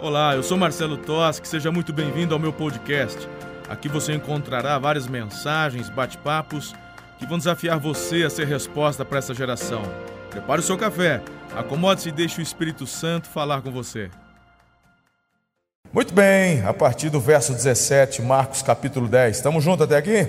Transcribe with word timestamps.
Olá, 0.00 0.34
eu 0.34 0.42
sou 0.42 0.56
Marcelo 0.56 0.96
Toschi, 0.96 1.46
seja 1.46 1.70
muito 1.70 1.92
bem-vindo 1.92 2.34
ao 2.34 2.40
meu 2.40 2.52
podcast. 2.52 3.28
Aqui 3.68 3.88
você 3.88 4.12
encontrará 4.12 4.78
várias 4.78 5.06
mensagens, 5.06 5.88
bate-papos 5.88 6.74
que 7.18 7.26
vão 7.26 7.38
desafiar 7.38 7.78
você 7.78 8.24
a 8.24 8.30
ser 8.30 8.46
resposta 8.46 9.04
para 9.04 9.18
essa 9.18 9.32
geração. 9.32 9.82
Prepare 10.30 10.60
o 10.60 10.64
seu 10.64 10.76
café, 10.76 11.22
acomode-se 11.54 12.08
e 12.08 12.12
deixe 12.12 12.40
o 12.40 12.42
Espírito 12.42 12.86
Santo 12.86 13.28
falar 13.28 13.62
com 13.62 13.70
você. 13.70 14.10
Muito 15.92 16.12
bem, 16.12 16.64
a 16.64 16.72
partir 16.72 17.10
do 17.10 17.20
verso 17.20 17.52
17, 17.52 18.22
Marcos 18.22 18.62
capítulo 18.62 19.06
10. 19.06 19.36
Estamos 19.36 19.62
juntos 19.62 19.84
até 19.84 19.96
aqui? 19.98 20.28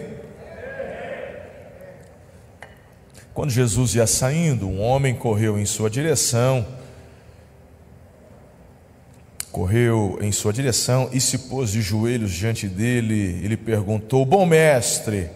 Quando 3.34 3.50
Jesus 3.50 3.96
ia 3.96 4.06
saindo, 4.06 4.68
um 4.68 4.82
homem 4.82 5.16
correu 5.16 5.58
em 5.58 5.66
sua 5.66 5.90
direção 5.90 6.83
correu 9.54 10.18
em 10.20 10.32
sua 10.32 10.52
direção 10.52 11.08
e 11.14 11.22
se 11.22 11.38
pôs 11.38 11.70
de 11.72 11.80
joelhos 11.80 12.32
diante 12.32 12.68
dele. 12.68 13.40
Ele 13.44 13.56
perguntou: 13.56 14.26
Bom 14.26 14.46
mestre, 14.48 15.30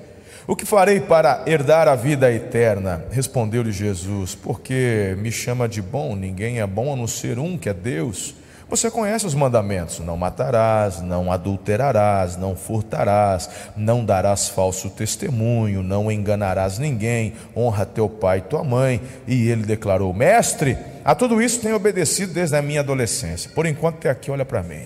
o 0.47 0.55
que 0.55 0.65
farei 0.65 0.99
para 0.99 1.43
herdar 1.45 1.87
a 1.87 1.95
vida 1.95 2.33
eterna? 2.33 3.05
Respondeu-lhe 3.11 3.71
Jesus: 3.71 4.33
Porque 4.33 5.15
me 5.19 5.31
chama 5.31 5.69
de 5.69 5.81
bom, 5.81 6.15
ninguém 6.15 6.59
é 6.59 6.65
bom 6.65 6.91
a 6.91 6.95
não 6.95 7.07
ser 7.07 7.37
um, 7.37 7.57
que 7.57 7.69
é 7.69 7.73
Deus. 7.73 8.33
Você 8.69 8.91
conhece 8.91 9.25
os 9.25 9.33
mandamentos: 9.33 9.99
não 9.99 10.17
matarás, 10.17 11.01
não 11.01 11.31
adulterarás, 11.31 12.35
não 12.35 12.55
furtarás, 12.55 13.49
não 13.75 14.03
darás 14.03 14.49
falso 14.49 14.89
testemunho, 14.89 15.81
não 15.81 16.11
enganarás 16.11 16.77
ninguém, 16.77 17.33
honra 17.55 17.85
teu 17.85 18.09
pai 18.09 18.39
e 18.39 18.41
tua 18.41 18.63
mãe. 18.63 19.01
E 19.25 19.47
ele 19.47 19.63
declarou: 19.63 20.13
Mestre, 20.13 20.77
a 21.05 21.15
tudo 21.15 21.41
isso 21.41 21.61
tenho 21.61 21.75
obedecido 21.75 22.33
desde 22.33 22.55
a 22.55 22.61
minha 22.61 22.81
adolescência. 22.81 23.49
Por 23.51 23.65
enquanto, 23.65 23.95
até 23.95 24.09
aqui, 24.09 24.29
olha 24.29 24.45
para 24.45 24.61
mim. 24.61 24.83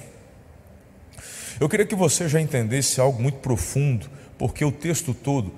Eu 1.60 1.70
queria 1.70 1.86
que 1.86 1.96
você 1.96 2.28
já 2.28 2.40
entendesse 2.40 3.00
algo 3.00 3.22
muito 3.22 3.38
profundo, 3.38 4.08
porque 4.38 4.66
o 4.66 4.72
texto 4.72 5.14
todo 5.14 5.54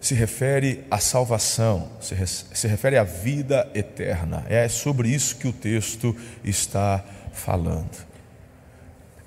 se 0.00 0.14
refere 0.14 0.84
à 0.90 0.98
salvação, 0.98 1.88
se, 2.00 2.66
refere 2.66 2.96
à 2.98 3.04
vida 3.04 3.70
eterna. 3.72 4.44
É 4.48 4.68
sobre 4.68 5.08
isso 5.08 5.36
que 5.36 5.46
o 5.46 5.52
texto 5.52 6.16
está 6.42 6.98
falando 6.98 7.21
falando. 7.32 8.06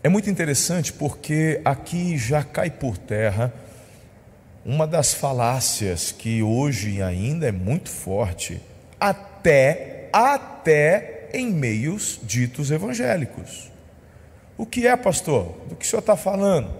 É 0.04 0.10
muito 0.10 0.30
interessante 0.30 0.94
porque 0.94 1.60
aqui 1.66 2.18
já 2.18 2.44
cai 2.44 2.70
por 2.70 2.98
terra 2.98 3.52
uma 4.66 4.88
das 4.88 5.14
falácias 5.14 6.12
que 6.12 6.42
hoje 6.42 7.02
ainda 7.02 7.48
é 7.48 7.52
muito 7.52 7.90
forte, 7.90 8.62
até, 9.00 10.10
até 10.12 11.30
em 11.34 11.52
meios 11.52 12.20
ditos 12.24 12.72
evangélicos. 12.72 13.72
O 14.58 14.66
que 14.66 14.88
é, 14.88 14.96
pastor? 14.96 15.56
Do 15.68 15.76
que 15.76 15.86
o 15.86 15.88
senhor 15.88 16.00
está 16.00 16.16
falando? 16.16 16.74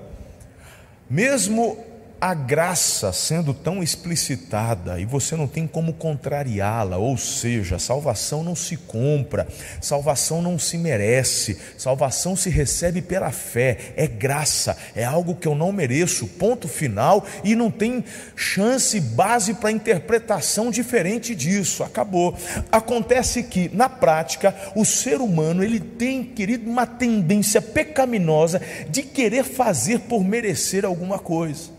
Mesmo 1.10 1.78
a 2.20 2.34
graça 2.34 3.12
sendo 3.12 3.54
tão 3.54 3.84
explicitada 3.84 5.00
e 5.00 5.06
você 5.06 5.36
não 5.36 5.48
tem 5.48 5.68
como 5.68 5.94
contrariá-la, 5.94 6.98
ou 6.98 7.18
seja, 7.18 7.78
salvação 7.78 8.44
não 8.44 8.56
se 8.56 8.78
compra, 8.78 9.48
salvação 9.82 10.42
não 10.42 10.58
se 10.58 10.78
merece, 10.78 11.58
salvação 11.78 12.36
se 12.36 12.50
recebe 12.50 13.02
pela 13.02 13.32
fé, 13.32 13.94
é 13.96 14.08
graça, 14.08 14.78
é 14.96 15.04
algo 15.04 15.36
que 15.36 15.48
eu 15.48 15.56
não 15.56 15.72
mereço, 15.72 16.28
ponto 16.28 16.68
final, 16.68 17.26
e 17.44 17.56
não 17.56 17.70
tem 17.70 18.04
chance, 18.36 19.00
base 19.00 19.54
para 19.54 19.72
interpretação 19.72 20.72
diferente 20.72 21.36
disso, 21.36 21.84
acabou. 21.84 22.36
Acontece 22.72 23.44
que, 23.44 23.70
na 23.74 23.90
prática, 23.90 24.56
o 24.76 24.86
ser 24.86 25.20
humano 25.22 25.64
ele 25.64 25.80
tem, 25.80 26.24
querido, 26.24 26.70
uma 26.70 26.88
tendência 26.88 27.62
pecaminosa 27.62 28.62
de 28.90 29.04
querer 29.04 29.44
fazer 29.44 30.00
por 30.00 30.24
merecer 30.24 30.86
alguma 30.86 31.20
coisa. 31.20 31.75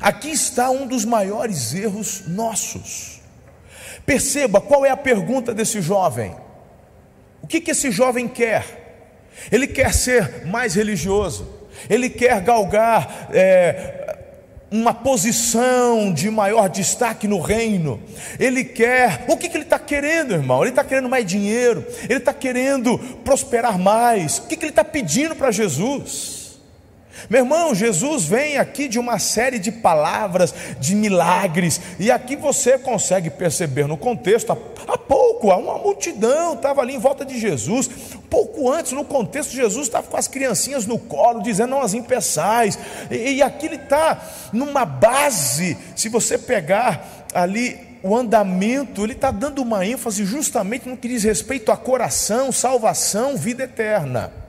Aqui 0.00 0.30
está 0.30 0.70
um 0.70 0.86
dos 0.86 1.04
maiores 1.04 1.74
erros 1.74 2.22
nossos. 2.26 3.20
Perceba 4.04 4.60
qual 4.60 4.84
é 4.84 4.90
a 4.90 4.96
pergunta 4.96 5.52
desse 5.52 5.80
jovem. 5.80 6.34
O 7.42 7.46
que, 7.46 7.60
que 7.60 7.70
esse 7.70 7.90
jovem 7.90 8.28
quer? 8.28 8.86
Ele 9.50 9.66
quer 9.66 9.92
ser 9.92 10.46
mais 10.46 10.74
religioso, 10.74 11.46
ele 11.88 12.08
quer 12.08 12.40
galgar 12.40 13.28
é, 13.32 14.16
uma 14.70 14.92
posição 14.92 16.12
de 16.12 16.30
maior 16.30 16.68
destaque 16.68 17.28
no 17.28 17.40
reino, 17.40 18.02
ele 18.38 18.64
quer, 18.64 19.24
o 19.28 19.36
que, 19.36 19.48
que 19.48 19.56
ele 19.56 19.64
está 19.64 19.78
querendo, 19.78 20.32
irmão? 20.32 20.62
Ele 20.62 20.70
está 20.70 20.82
querendo 20.82 21.08
mais 21.08 21.24
dinheiro, 21.24 21.86
ele 22.08 22.18
está 22.18 22.32
querendo 22.32 22.98
prosperar 23.24 23.78
mais, 23.78 24.38
o 24.38 24.42
que, 24.46 24.56
que 24.56 24.64
ele 24.64 24.72
está 24.72 24.84
pedindo 24.84 25.36
para 25.36 25.52
Jesus? 25.52 26.35
Meu 27.28 27.40
irmão, 27.40 27.74
Jesus 27.74 28.24
vem 28.24 28.58
aqui 28.58 28.88
de 28.88 28.98
uma 28.98 29.18
série 29.18 29.58
de 29.58 29.72
palavras, 29.72 30.54
de 30.78 30.94
milagres, 30.94 31.80
e 31.98 32.10
aqui 32.10 32.36
você 32.36 32.78
consegue 32.78 33.30
perceber 33.30 33.86
no 33.86 33.96
contexto, 33.96 34.52
há 34.52 34.98
pouco, 34.98 35.48
uma 35.48 35.78
multidão 35.78 36.54
estava 36.54 36.80
ali 36.80 36.94
em 36.94 36.98
volta 36.98 37.24
de 37.24 37.38
Jesus, 37.38 37.88
pouco 38.30 38.70
antes, 38.70 38.92
no 38.92 39.04
contexto, 39.04 39.52
Jesus 39.52 39.86
estava 39.86 40.06
com 40.06 40.16
as 40.16 40.28
criancinhas 40.28 40.86
no 40.86 40.98
colo, 40.98 41.42
dizendo: 41.42 41.70
Não 41.70 41.82
as 41.82 41.94
impeçais, 41.94 42.78
e, 43.10 43.34
e 43.34 43.42
aqui 43.42 43.66
ele 43.66 43.76
está 43.76 44.20
numa 44.52 44.84
base, 44.84 45.76
se 45.94 46.08
você 46.08 46.38
pegar 46.38 47.26
ali 47.34 47.78
o 48.02 48.16
andamento, 48.16 49.04
ele 49.04 49.12
está 49.12 49.30
dando 49.30 49.60
uma 49.62 49.84
ênfase 49.84 50.24
justamente 50.24 50.88
no 50.88 50.96
que 50.96 51.08
diz 51.08 51.24
respeito 51.24 51.72
a 51.72 51.76
coração, 51.76 52.52
salvação, 52.52 53.36
vida 53.36 53.64
eterna. 53.64 54.45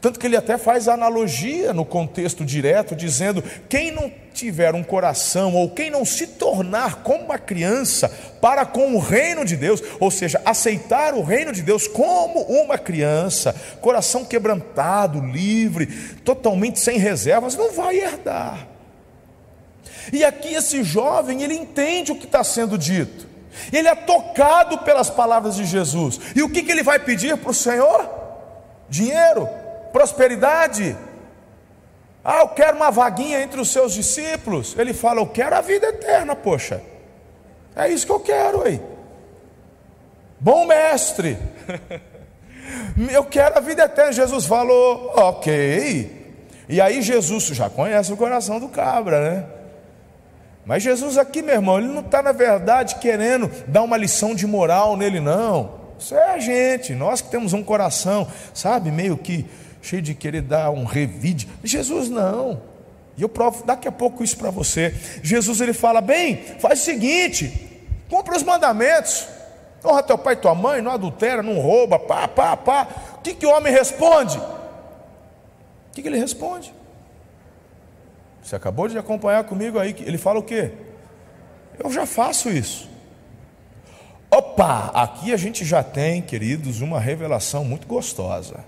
Tanto 0.00 0.18
que 0.18 0.26
ele 0.26 0.36
até 0.36 0.56
faz 0.56 0.88
analogia 0.88 1.74
no 1.74 1.84
contexto 1.84 2.42
direto, 2.44 2.96
dizendo: 2.96 3.44
quem 3.68 3.90
não 3.90 4.10
tiver 4.32 4.74
um 4.74 4.82
coração, 4.82 5.54
ou 5.54 5.68
quem 5.68 5.90
não 5.90 6.06
se 6.06 6.26
tornar 6.26 7.02
como 7.02 7.24
uma 7.24 7.38
criança 7.38 8.08
para 8.40 8.64
com 8.64 8.94
o 8.94 8.98
reino 8.98 9.44
de 9.44 9.56
Deus, 9.56 9.82
ou 9.98 10.10
seja, 10.10 10.40
aceitar 10.44 11.12
o 11.12 11.22
reino 11.22 11.52
de 11.52 11.60
Deus 11.60 11.86
como 11.86 12.40
uma 12.44 12.78
criança, 12.78 13.54
coração 13.82 14.24
quebrantado, 14.24 15.20
livre, 15.20 15.86
totalmente 16.24 16.80
sem 16.80 16.96
reservas, 16.96 17.54
não 17.54 17.72
vai 17.72 17.98
herdar. 17.98 18.66
E 20.10 20.24
aqui 20.24 20.54
esse 20.54 20.82
jovem, 20.82 21.42
ele 21.42 21.54
entende 21.54 22.10
o 22.10 22.16
que 22.16 22.24
está 22.24 22.42
sendo 22.42 22.78
dito, 22.78 23.28
ele 23.70 23.88
é 23.88 23.94
tocado 23.94 24.78
pelas 24.78 25.10
palavras 25.10 25.56
de 25.56 25.66
Jesus, 25.66 26.18
e 26.34 26.42
o 26.42 26.48
que, 26.48 26.62
que 26.62 26.72
ele 26.72 26.82
vai 26.82 26.98
pedir 26.98 27.36
para 27.36 27.50
o 27.50 27.54
Senhor? 27.54 28.08
Dinheiro 28.88 29.59
prosperidade. 29.92 30.96
Ah, 32.24 32.40
eu 32.40 32.48
quero 32.48 32.76
uma 32.76 32.90
vaguinha 32.90 33.40
entre 33.40 33.60
os 33.60 33.70
seus 33.70 33.92
discípulos. 33.92 34.76
Ele 34.78 34.92
fala, 34.92 35.20
eu 35.20 35.26
quero 35.26 35.56
a 35.56 35.60
vida 35.60 35.86
eterna, 35.86 36.36
poxa. 36.36 36.82
É 37.74 37.88
isso 37.88 38.06
que 38.06 38.12
eu 38.12 38.20
quero 38.20 38.62
aí. 38.62 38.80
Bom 40.38 40.66
mestre. 40.66 41.38
eu 43.10 43.24
quero 43.24 43.56
a 43.56 43.60
vida 43.60 43.84
eterna. 43.84 44.12
Jesus 44.12 44.46
falou, 44.46 45.12
ok. 45.16 46.18
E 46.68 46.80
aí 46.80 47.02
Jesus 47.02 47.44
já 47.46 47.68
conhece 47.68 48.12
o 48.12 48.16
coração 48.16 48.60
do 48.60 48.68
cabra, 48.68 49.30
né? 49.30 49.46
Mas 50.64 50.82
Jesus 50.82 51.18
aqui, 51.18 51.42
meu 51.42 51.54
irmão, 51.54 51.78
ele 51.78 51.88
não 51.88 52.00
está 52.00 52.22
na 52.22 52.32
verdade 52.32 52.96
querendo 52.96 53.50
dar 53.66 53.82
uma 53.82 53.96
lição 53.96 54.34
de 54.34 54.46
moral 54.46 54.96
nele, 54.96 55.18
não. 55.18 55.80
Isso 55.98 56.14
é 56.14 56.30
a 56.30 56.38
gente, 56.38 56.94
nós 56.94 57.20
que 57.20 57.28
temos 57.28 57.52
um 57.52 57.62
coração, 57.62 58.26
sabe, 58.54 58.90
meio 58.90 59.16
que 59.16 59.46
cheio 59.82 60.02
de 60.02 60.14
querer 60.14 60.42
dar 60.42 60.70
um 60.70 60.84
revide. 60.84 61.48
Jesus 61.64 62.08
não. 62.08 62.62
E 63.16 63.22
eu 63.22 63.28
provo 63.28 63.64
daqui 63.64 63.86
a 63.86 63.92
pouco 63.92 64.24
isso 64.24 64.36
para 64.36 64.50
você. 64.50 64.94
Jesus 65.22 65.60
ele 65.60 65.72
fala: 65.72 66.00
bem, 66.00 66.36
faz 66.58 66.80
o 66.80 66.84
seguinte, 66.84 67.70
cumpra 68.08 68.36
os 68.36 68.42
mandamentos. 68.42 69.26
Honra 69.84 70.02
teu 70.02 70.18
pai 70.18 70.34
e 70.34 70.36
tua 70.36 70.54
mãe, 70.54 70.82
não 70.82 70.92
adultera, 70.92 71.42
não 71.42 71.58
rouba, 71.58 71.98
pá, 71.98 72.28
pá, 72.28 72.56
pá. 72.56 72.86
O 73.14 73.22
que, 73.22 73.34
que 73.34 73.46
o 73.46 73.50
homem 73.50 73.72
responde? 73.72 74.36
O 74.38 75.92
que, 75.92 76.02
que 76.02 76.08
ele 76.08 76.18
responde? 76.18 76.72
Você 78.42 78.56
acabou 78.56 78.88
de 78.88 78.98
acompanhar 78.98 79.44
comigo 79.44 79.78
aí, 79.78 79.94
ele 80.00 80.18
fala 80.18 80.38
o 80.38 80.42
quê? 80.42 80.72
Eu 81.78 81.90
já 81.90 82.04
faço 82.04 82.50
isso. 82.50 82.88
Opa, 84.30 84.90
aqui 84.94 85.32
a 85.32 85.36
gente 85.36 85.64
já 85.64 85.82
tem, 85.82 86.22
queridos, 86.22 86.80
uma 86.80 87.00
revelação 87.00 87.64
muito 87.64 87.86
gostosa. 87.86 88.64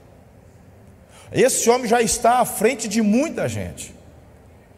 Esse 1.33 1.69
homem 1.71 1.89
já 1.89 2.03
está 2.03 2.41
à 2.41 2.45
frente 2.45 2.87
de 2.87 3.01
muita 3.01 3.49
gente. 3.49 3.95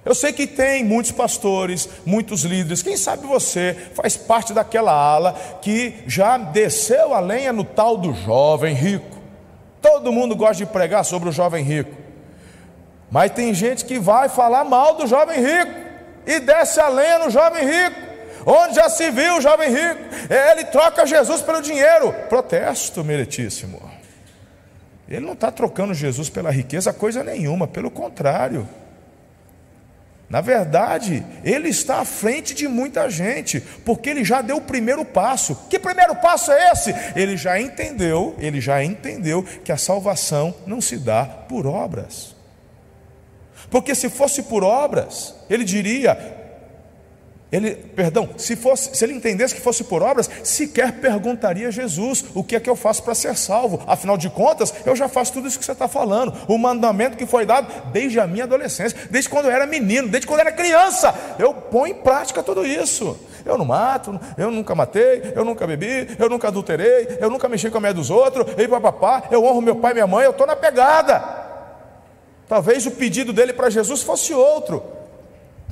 Eu 0.05 0.15
sei 0.15 0.33
que 0.33 0.47
tem 0.47 0.85
muitos 0.85 1.13
pastores, 1.13 1.89
muitos 2.05 2.43
líderes, 2.43 2.83
quem 2.83 2.97
sabe 2.97 3.27
você 3.27 3.75
faz 3.95 4.17
parte 4.17 4.53
daquela 4.53 4.93
ala 4.93 5.33
que 5.63 5.95
já 6.07 6.37
desceu 6.37 7.15
a 7.15 7.21
lenha 7.21 7.53
no 7.53 7.65
tal 7.65 7.97
do 7.97 8.13
jovem 8.13 8.75
rico. 8.75 9.19
Todo 9.81 10.13
mundo 10.13 10.37
gosta 10.37 10.57
de 10.57 10.67
pregar 10.67 11.05
sobre 11.05 11.31
o 11.31 11.33
jovem 11.33 11.65
rico, 11.65 11.93
mas 13.11 13.33
tem 13.33 13.55
gente 13.55 13.85
que 13.85 13.99
vai 13.99 14.29
falar 14.29 14.65
mal 14.65 14.95
do 14.97 15.07
jovem 15.07 15.41
rico 15.41 15.73
e 16.27 16.39
desce 16.39 16.81
a 16.81 16.89
lenha 16.89 17.21
no 17.21 17.31
jovem 17.31 17.65
rico. 17.65 18.01
Onde 18.47 18.75
já 18.75 18.91
se 18.91 19.11
viu 19.11 19.39
o 19.39 19.41
jovem 19.41 19.71
rico? 19.71 20.01
Ele 20.29 20.65
troca 20.65 21.07
Jesus 21.07 21.41
pelo 21.41 21.63
dinheiro. 21.63 22.13
Protesto, 22.29 23.03
meritíssimo. 23.03 23.94
Ele 25.09 25.25
não 25.25 25.35
está 25.35 25.51
trocando 25.51 25.93
Jesus 25.93 26.29
pela 26.31 26.51
riqueza, 26.51 26.93
coisa 26.93 27.23
nenhuma, 27.23 27.67
pelo 27.67 27.91
contrário. 27.91 28.67
Na 30.29 30.41
verdade, 30.41 31.25
ele 31.45 31.69
está 31.69 32.01
à 32.01 32.05
frente 32.05 32.55
de 32.55 32.67
muita 32.67 33.09
gente, 33.11 33.61
porque 33.85 34.09
ele 34.09 34.25
já 34.25 34.41
deu 34.41 34.57
o 34.57 34.63
primeiro 34.63 35.05
passo. 35.05 35.55
Que 35.69 35.79
primeiro 35.79 36.17
passo 36.17 36.51
é 36.51 36.73
esse? 36.73 36.95
Ele 37.15 37.37
já 37.37 37.61
entendeu, 37.61 38.35
ele 38.39 38.61
já 38.61 38.83
entendeu 38.83 39.43
que 39.43 39.71
a 39.71 39.77
salvação 39.77 40.55
não 40.67 40.81
se 40.81 40.97
dá 40.97 41.25
por 41.25 41.67
obras. 41.67 42.35
Porque 43.71 43.95
se 43.95 44.09
fosse 44.09 44.43
por 44.45 44.65
obras, 44.65 45.35
ele 45.49 45.65
diria: 45.65 46.44
ele, 47.53 47.77
perdão, 47.77 48.31
se, 48.37 48.57
fosse, 48.57 48.97
se 48.97 49.05
ele 49.05 49.13
entendesse 49.13 49.55
que 49.55 49.61
fosse 49.61 49.85
por 49.85 50.03
obras, 50.03 50.29
sequer 50.43 50.95
perguntaria 50.95 51.69
a 51.69 51.71
Jesus: 51.71 52.25
o 52.35 52.43
que 52.43 52.57
é 52.57 52.61
que 52.61 52.69
eu 52.69 52.75
faço 52.75 53.03
para 53.03 53.15
ser 53.15 53.37
salvo? 53.37 53.81
Afinal 53.87 54.17
de 54.17 54.29
contas, 54.29 54.75
eu 54.85 54.97
já 54.97 55.09
faço 55.09 55.35
tudo 55.35 55.47
isso 55.47 55.59
que 55.59 55.65
você 55.65 55.73
está 55.73 55.87
falando. 55.87 56.35
O 56.49 56.59
mandamento 56.59 57.17
que 57.17 57.27
foi 57.27 57.47
dado 57.47 57.69
desde 57.93 58.19
a 58.19 58.27
minha 58.27 58.45
adolescência, 58.45 58.99
desde 59.09 59.31
quando 59.31 59.45
eu 59.47 59.53
era 59.53 59.67
menino, 59.67 60.09
desde 60.09 60.27
quando 60.27 60.41
eu 60.41 60.47
era 60.47 60.57
criança, 60.57 61.15
eu 61.39 61.55
ponho 61.55 61.95
em 61.95 62.03
prática 62.03 62.43
tudo 62.43 62.67
isso. 62.67 63.17
Eu 63.45 63.57
não 63.57 63.65
mato, 63.65 64.19
eu 64.37 64.51
nunca 64.51 64.75
matei, 64.75 65.33
eu 65.37 65.45
nunca 65.45 65.67
bebi, 65.67 66.17
eu 66.19 66.29
nunca 66.29 66.49
adulterei, 66.49 67.19
eu 67.21 67.31
nunca 67.31 67.49
mexi 67.49 67.71
com 67.71 67.77
a 67.77 67.81
mulher 67.81 67.95
dos 67.95 68.11
outros, 68.11 68.47
e 68.59 68.67
papapá, 68.67 69.25
eu 69.31 69.45
honro 69.45 69.61
meu 69.61 69.77
pai 69.77 69.93
e 69.93 69.95
minha 69.95 70.07
mãe, 70.07 70.25
eu 70.25 70.33
estou 70.33 70.47
na 70.47 70.57
pegada. 70.57 71.23
Talvez 72.49 72.85
o 72.87 72.91
pedido 72.91 73.33
dele 73.33 73.53
para 73.53 73.71
Jesus 73.71 74.03
fosse 74.03 74.35
outro. 74.35 74.83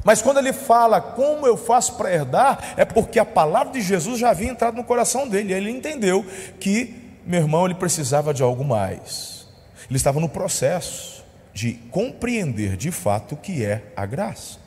Mas 0.04 0.20
quando 0.20 0.38
ele 0.38 0.52
fala 0.52 1.00
como 1.00 1.46
eu 1.46 1.56
faço 1.56 1.94
para 1.94 2.12
herdar, 2.12 2.74
é 2.76 2.84
porque 2.84 3.18
a 3.18 3.24
palavra 3.24 3.72
de 3.72 3.80
Jesus 3.80 4.18
já 4.18 4.30
havia 4.30 4.50
entrado 4.50 4.76
no 4.76 4.84
coração 4.84 5.28
dele. 5.28 5.52
Ele 5.52 5.70
entendeu 5.70 6.24
que, 6.58 7.18
meu 7.24 7.40
irmão, 7.40 7.64
ele 7.66 7.74
precisava 7.74 8.34
de 8.34 8.42
algo 8.42 8.64
mais. 8.64 9.46
Ele 9.88 9.96
estava 9.96 10.18
no 10.18 10.28
processo 10.28 11.24
de 11.52 11.74
compreender 11.90 12.76
de 12.76 12.90
fato 12.90 13.34
o 13.34 13.36
que 13.36 13.64
é 13.64 13.92
a 13.94 14.06
graça. 14.06 14.58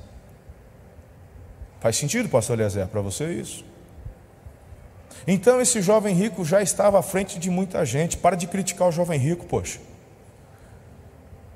Faz 1.80 1.98
sentido, 1.98 2.30
pastor 2.30 2.58
Eliezer, 2.58 2.88
para 2.88 3.02
você 3.02 3.34
isso? 3.34 3.66
Então 5.28 5.60
esse 5.60 5.82
jovem 5.82 6.16
rico 6.16 6.46
já 6.46 6.62
estava 6.62 7.00
à 7.00 7.02
frente 7.02 7.40
de 7.40 7.50
muita 7.50 7.84
gente. 7.86 8.18
Para 8.18 8.36
de 8.36 8.48
criticar 8.48 8.88
o 8.88 8.92
jovem 8.92 9.20
rico, 9.20 9.46
poxa. 9.46 9.80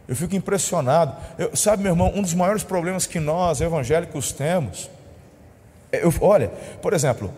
Eu 0.10 0.16
fico 0.16 0.36
impressionado. 0.36 1.16
Eu, 1.38 1.56
sabe, 1.56 1.84
meu 1.84 1.92
irmão, 1.92 2.12
um 2.16 2.24
dos 2.24 2.34
maiores 2.34 2.64
problemas 2.64 3.06
que 3.06 3.20
nós 3.20 3.62
evangélicos 3.62 4.32
temos. 4.32 4.90
É, 5.92 6.04
eu, 6.04 6.12
olha, 6.20 6.48
por 6.82 6.94
exemplo, 6.94 7.32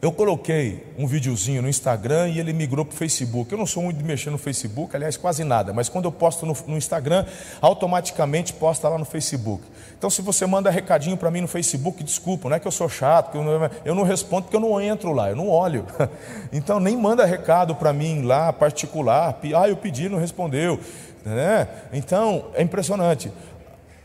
eu 0.00 0.12
coloquei 0.12 0.86
um 0.98 1.06
videozinho 1.06 1.62
no 1.62 1.68
Instagram 1.68 2.28
e 2.28 2.38
ele 2.38 2.52
migrou 2.52 2.84
para 2.84 2.94
o 2.94 2.96
Facebook. 2.96 3.50
Eu 3.50 3.58
não 3.58 3.66
sou 3.66 3.82
muito 3.82 3.96
de 3.96 4.04
mexer 4.04 4.30
no 4.30 4.36
Facebook, 4.36 4.94
aliás, 4.94 5.16
quase 5.16 5.42
nada, 5.42 5.72
mas 5.72 5.88
quando 5.88 6.04
eu 6.04 6.12
posto 6.12 6.44
no, 6.44 6.54
no 6.66 6.76
Instagram, 6.76 7.24
automaticamente 7.60 8.52
posta 8.52 8.88
lá 8.88 8.98
no 8.98 9.06
Facebook. 9.06 9.64
Então, 9.96 10.10
se 10.10 10.20
você 10.20 10.44
manda 10.44 10.70
recadinho 10.70 11.16
para 11.16 11.30
mim 11.30 11.40
no 11.40 11.48
Facebook, 11.48 12.04
desculpa, 12.04 12.48
não 12.48 12.56
é 12.56 12.60
que 12.60 12.68
eu 12.68 12.72
sou 12.72 12.88
chato, 12.88 13.36
eu, 13.36 13.42
não, 13.42 13.70
eu 13.84 13.94
não 13.94 14.02
respondo 14.02 14.42
porque 14.42 14.56
eu 14.56 14.60
não 14.60 14.78
entro 14.78 15.12
lá, 15.12 15.30
eu 15.30 15.36
não 15.36 15.48
olho. 15.48 15.86
Então, 16.52 16.78
nem 16.78 16.96
manda 16.96 17.24
recado 17.24 17.74
para 17.74 17.92
mim 17.92 18.22
lá, 18.22 18.52
particular. 18.52 19.38
Ah, 19.54 19.68
eu 19.68 19.76
pedi, 19.76 20.08
não 20.08 20.18
respondeu. 20.18 20.78
Né? 21.24 21.66
Então, 21.92 22.46
é 22.54 22.62
impressionante. 22.62 23.32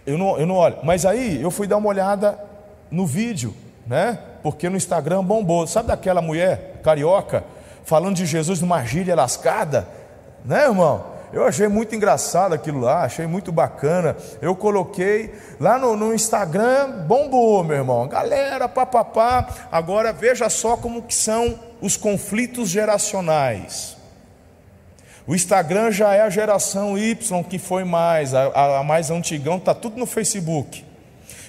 Eu 0.06 0.18
não, 0.18 0.38
eu 0.38 0.46
não 0.46 0.56
olho. 0.56 0.78
Mas 0.84 1.06
aí 1.06 1.42
eu 1.42 1.52
fui 1.52 1.68
dar 1.68 1.78
uma 1.78 1.88
olhada 1.88 2.38
no 2.90 3.06
vídeo, 3.06 3.54
né? 3.86 4.18
Porque 4.42 4.70
no 4.70 4.78
Instagram 4.78 5.24
bombou. 5.24 5.68
Sabe 5.68 5.90
daquela 5.90 6.22
mulher 6.22 6.80
carioca 6.84 7.44
falando 7.84 8.16
de 8.16 8.26
Jesus 8.26 8.62
numa 8.62 8.84
gíria 8.84 9.16
lascada? 9.16 9.88
Né, 10.44 10.64
irmão? 10.64 11.12
Eu 11.34 11.46
achei 11.46 11.68
muito 11.70 11.96
engraçado 11.96 12.54
aquilo 12.54 12.82
lá, 12.82 13.04
achei 13.04 13.26
muito 13.26 13.52
bacana. 13.54 14.18
Eu 14.42 14.54
coloquei 14.54 15.34
lá 15.60 15.80
no, 15.80 15.96
no 15.96 16.14
Instagram, 16.14 17.06
bombou, 17.08 17.64
meu 17.64 17.78
irmão. 17.78 18.08
Galera, 18.08 18.68
papapá. 18.68 19.48
Agora 19.72 20.12
veja 20.12 20.50
só 20.50 20.76
como 20.76 21.02
que 21.02 21.16
são 21.16 21.58
os 21.82 21.96
conflitos 21.96 22.70
geracionais. 22.70 23.96
O 25.26 25.34
Instagram 25.34 25.92
já 25.92 26.14
é 26.14 26.22
a 26.22 26.30
geração 26.30 26.98
Y 26.98 27.44
que 27.44 27.58
foi 27.58 27.86
mais, 27.86 28.34
a, 28.34 28.80
a 28.80 28.84
mais 28.84 29.10
antigão, 29.10 29.56
está 29.56 29.74
tudo 29.74 29.98
no 29.98 30.06
Facebook. 30.06 30.84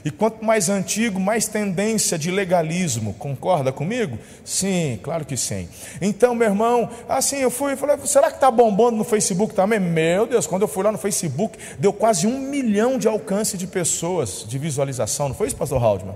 E 0.04 0.10
quanto 0.10 0.44
mais 0.44 0.69
antigo, 0.69 1.20
mais 1.20 1.46
tendência 1.46 2.19
de 2.19 2.31
legalismo. 2.31 3.14
Concorda 3.14 3.70
comigo? 3.70 4.19
Sim, 4.44 4.99
claro 5.02 5.25
que 5.25 5.37
sim. 5.37 5.69
Então, 6.00 6.34
meu 6.34 6.49
irmão, 6.49 6.88
assim 7.08 7.37
eu 7.38 7.50
fui 7.50 7.76
falei: 7.76 7.96
será 8.04 8.28
que 8.28 8.37
está 8.37 8.50
bombando 8.50 8.96
no 8.96 9.04
Facebook 9.04 9.54
também? 9.54 9.78
Meu 9.78 10.26
Deus, 10.26 10.46
quando 10.46 10.62
eu 10.62 10.69
fui 10.69 10.82
lá 10.82 10.90
no 10.90 10.99
Facebook, 10.99 11.58
deu 11.78 11.93
quase 11.93 12.26
um 12.26 12.38
milhão 12.38 12.99
de 12.99 13.06
alcance 13.06 13.56
de 13.56 13.66
pessoas 13.66 14.44
de 14.46 14.58
visualização. 14.58 15.28
Não 15.28 15.34
foi 15.34 15.46
isso, 15.46 15.56
pastor 15.56 15.82
Haldman? 15.82 16.14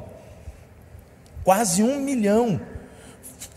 Quase 1.45 1.83
um 1.83 2.01
milhão 2.01 2.61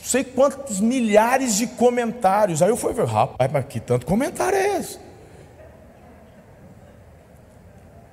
sei 0.10 0.24
quantos 0.24 0.80
milhares 0.80 1.56
de 1.56 1.68
comentários. 1.68 2.62
Aí 2.62 2.70
eu 2.70 2.78
fui 2.78 2.94
ver, 2.94 3.06
rapaz, 3.06 3.52
mas 3.52 3.66
que 3.66 3.80
tanto 3.80 4.06
comentário 4.06 4.58
é 4.58 4.80
esse? 4.80 5.09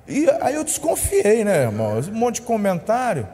E 0.07 0.27
aí 0.41 0.55
eu 0.55 0.63
desconfiei, 0.63 1.43
né, 1.43 1.63
irmão? 1.63 1.99
Um 1.99 2.13
monte 2.13 2.35
de 2.35 2.41
comentário. 2.43 3.27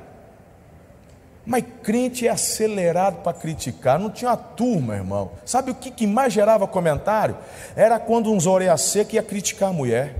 Mas 1.45 1.63
crente 1.83 2.27
é 2.27 2.31
acelerado 2.31 3.17
para 3.17 3.33
criticar. 3.33 3.99
Não 3.99 4.09
tinha 4.09 4.31
uma 4.31 4.37
turma, 4.37 4.95
irmão. 4.95 5.31
Sabe 5.45 5.71
o 5.71 5.75
que, 5.75 5.91
que 5.91 6.07
mais 6.07 6.31
gerava 6.31 6.65
comentário? 6.65 7.37
Era 7.75 7.99
quando 7.99 8.31
uns 8.31 8.47
orelha 8.47 8.77
seca 8.77 9.15
ia 9.15 9.23
criticar 9.23 9.69
a 9.69 9.73
mulher. 9.73 10.15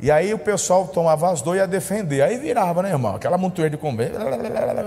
E 0.00 0.10
aí 0.10 0.34
o 0.34 0.38
pessoal 0.38 0.88
tomava 0.88 1.30
as 1.30 1.40
dores 1.40 1.60
e 1.60 1.62
ia 1.62 1.68
defender. 1.68 2.22
Aí 2.22 2.36
virava, 2.36 2.82
né, 2.82 2.90
irmão? 2.90 3.14
Aquela 3.14 3.38
montoeira 3.38 3.70
de 3.70 3.76
conversa. 3.76 4.18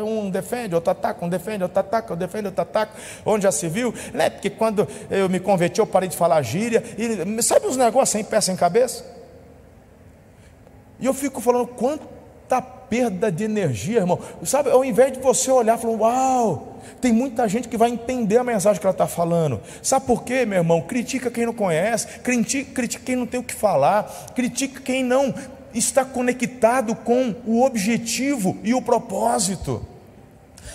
Um 0.04 0.30
defende, 0.30 0.76
outro 0.76 0.92
ataca, 0.92 1.24
um 1.24 1.30
defende, 1.30 1.64
outro 1.64 1.80
ataca, 1.80 2.14
um 2.14 2.18
defende, 2.18 2.48
outro 2.48 2.62
ataca. 2.62 2.92
Onde 3.26 3.44
já 3.44 3.52
se 3.52 3.70
viu? 3.70 3.94
Né? 4.14 4.30
Porque 4.30 4.50
quando 4.50 4.88
eu 5.10 5.30
me 5.30 5.40
converti, 5.40 5.80
eu 5.80 5.88
parei 5.88 6.10
de 6.10 6.18
falar 6.18 6.42
gíria. 6.42 6.84
E 6.98 7.42
sabe 7.44 7.68
os 7.68 7.78
negócios 7.78 8.10
sem 8.10 8.24
pé, 8.24 8.42
sem 8.42 8.56
cabeça? 8.56 9.17
E 11.00 11.06
eu 11.06 11.14
fico 11.14 11.40
falando, 11.42 11.68
quanta 11.68 12.62
perda 12.62 13.32
de 13.32 13.44
energia, 13.44 14.00
irmão. 14.00 14.20
Sabe, 14.44 14.70
ao 14.70 14.84
invés 14.84 15.12
de 15.12 15.20
você 15.20 15.52
olhar 15.52 15.78
e 15.78 15.82
falar, 15.82 15.98
uau, 15.98 16.78
tem 17.02 17.12
muita 17.12 17.48
gente 17.48 17.68
que 17.68 17.78
vai 17.78 17.90
entender 17.90 18.38
a 18.38 18.44
mensagem 18.44 18.80
que 18.80 18.86
ela 18.86 18.94
está 18.94 19.08
falando. 19.08 19.60
Sabe 19.82 20.06
por 20.06 20.24
quê, 20.24 20.46
meu 20.46 20.60
irmão? 20.60 20.82
Critica 20.82 21.30
quem 21.30 21.46
não 21.46 21.54
conhece, 21.54 22.08
critica, 22.20 22.72
critica 22.74 23.04
quem 23.06 23.16
não 23.16 23.26
tem 23.26 23.40
o 23.40 23.44
que 23.44 23.54
falar, 23.54 24.04
critica 24.34 24.82
quem 24.82 25.04
não 25.04 25.34
está 25.74 26.04
conectado 26.04 26.96
com 26.96 27.36
o 27.46 27.64
objetivo 27.64 28.58
e 28.64 28.74
o 28.74 28.82
propósito. 28.82 29.86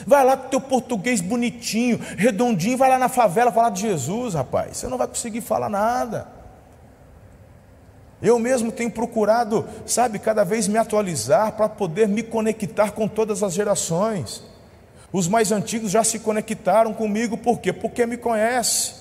Vai 0.06 0.24
lá 0.24 0.36
com 0.36 0.48
teu 0.48 0.60
português 0.60 1.20
bonitinho, 1.20 2.00
redondinho, 2.16 2.76
vai 2.76 2.88
lá 2.88 2.98
na 2.98 3.08
favela 3.08 3.52
falar 3.52 3.70
de 3.70 3.82
Jesus, 3.82 4.34
rapaz. 4.34 4.78
Você 4.78 4.88
não 4.88 4.98
vai 4.98 5.06
conseguir 5.06 5.40
falar 5.40 5.68
nada. 5.68 6.41
Eu 8.22 8.38
mesmo 8.38 8.70
tenho 8.70 8.90
procurado, 8.90 9.68
sabe, 9.84 10.20
cada 10.20 10.44
vez 10.44 10.68
me 10.68 10.78
atualizar 10.78 11.52
para 11.52 11.68
poder 11.68 12.06
me 12.06 12.22
conectar 12.22 12.92
com 12.92 13.08
todas 13.08 13.42
as 13.42 13.52
gerações. 13.52 14.42
Os 15.12 15.26
mais 15.26 15.50
antigos 15.50 15.90
já 15.90 16.04
se 16.04 16.20
conectaram 16.20 16.94
comigo, 16.94 17.36
por 17.36 17.58
quê? 17.58 17.72
Porque 17.72 18.06
me 18.06 18.16
conhece, 18.16 18.94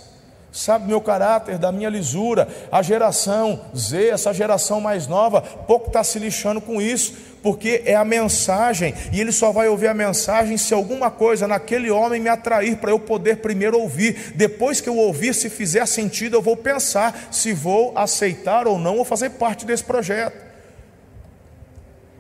sabe 0.52 0.88
meu 0.88 1.00
caráter, 1.00 1.58
da 1.58 1.72
minha 1.72 1.90
lisura. 1.90 2.48
A 2.72 2.82
geração 2.82 3.62
Z, 3.76 4.10
essa 4.10 4.34
geração 4.34 4.82
mais 4.82 5.08
nova, 5.08 5.42
pouco 5.42 5.88
está 5.88 6.04
se 6.04 6.20
lixando 6.20 6.60
com 6.60 6.82
isso, 6.82 7.14
porque 7.42 7.82
é 7.86 7.96
a 7.96 8.06
mensagem, 8.06 8.94
e 9.12 9.20
ele 9.20 9.32
só 9.32 9.52
vai 9.52 9.68
ouvir 9.68 9.88
a 9.88 9.94
mensagem 9.94 10.58
se 10.58 10.74
alguma 10.74 11.10
coisa 11.10 11.48
naquele 11.48 11.90
homem 11.90 12.22
me 12.22 12.30
atrair 12.30 12.78
para 12.78 12.92
eu 12.92 13.00
poder 13.00 13.38
primeiro 13.38 13.80
ouvir. 13.80 14.34
Depois 14.36 14.80
que 14.80 14.90
eu 14.90 14.98
ouvir, 14.98 15.34
se 15.34 15.50
fizer 15.50 15.86
sentido, 15.88 16.36
eu 16.36 16.42
vou 16.42 16.56
pensar 16.56 17.30
se 17.32 17.54
vou 17.54 17.94
aceitar 17.96 18.68
ou 18.68 18.78
não 18.78 18.98
ou 18.98 19.06
fazer 19.06 19.32
parte 19.32 19.66
desse 19.66 19.84
projeto. 19.84 20.52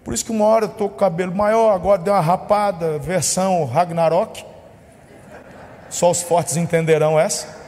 Por 0.03 0.15
isso 0.15 0.25
que 0.25 0.31
uma 0.31 0.45
hora 0.45 0.65
eu 0.65 0.69
estou 0.71 0.89
com 0.89 0.95
o 0.95 0.97
cabelo 0.97 1.35
maior, 1.35 1.75
agora 1.75 2.01
deu 2.01 2.13
uma 2.13 2.19
rapada, 2.19 2.97
versão 2.97 3.63
Ragnarok. 3.65 4.43
Só 5.91 6.09
os 6.09 6.23
fortes 6.23 6.57
entenderão 6.57 7.19
essa. 7.19 7.61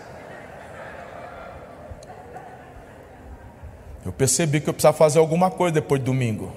Eu 4.05 4.12
percebi 4.12 4.60
que 4.60 4.69
eu 4.69 4.74
precisava 4.74 4.98
fazer 4.98 5.19
alguma 5.19 5.50
coisa 5.50 5.74
depois 5.74 6.01
de 6.01 6.05
domingo. 6.05 6.51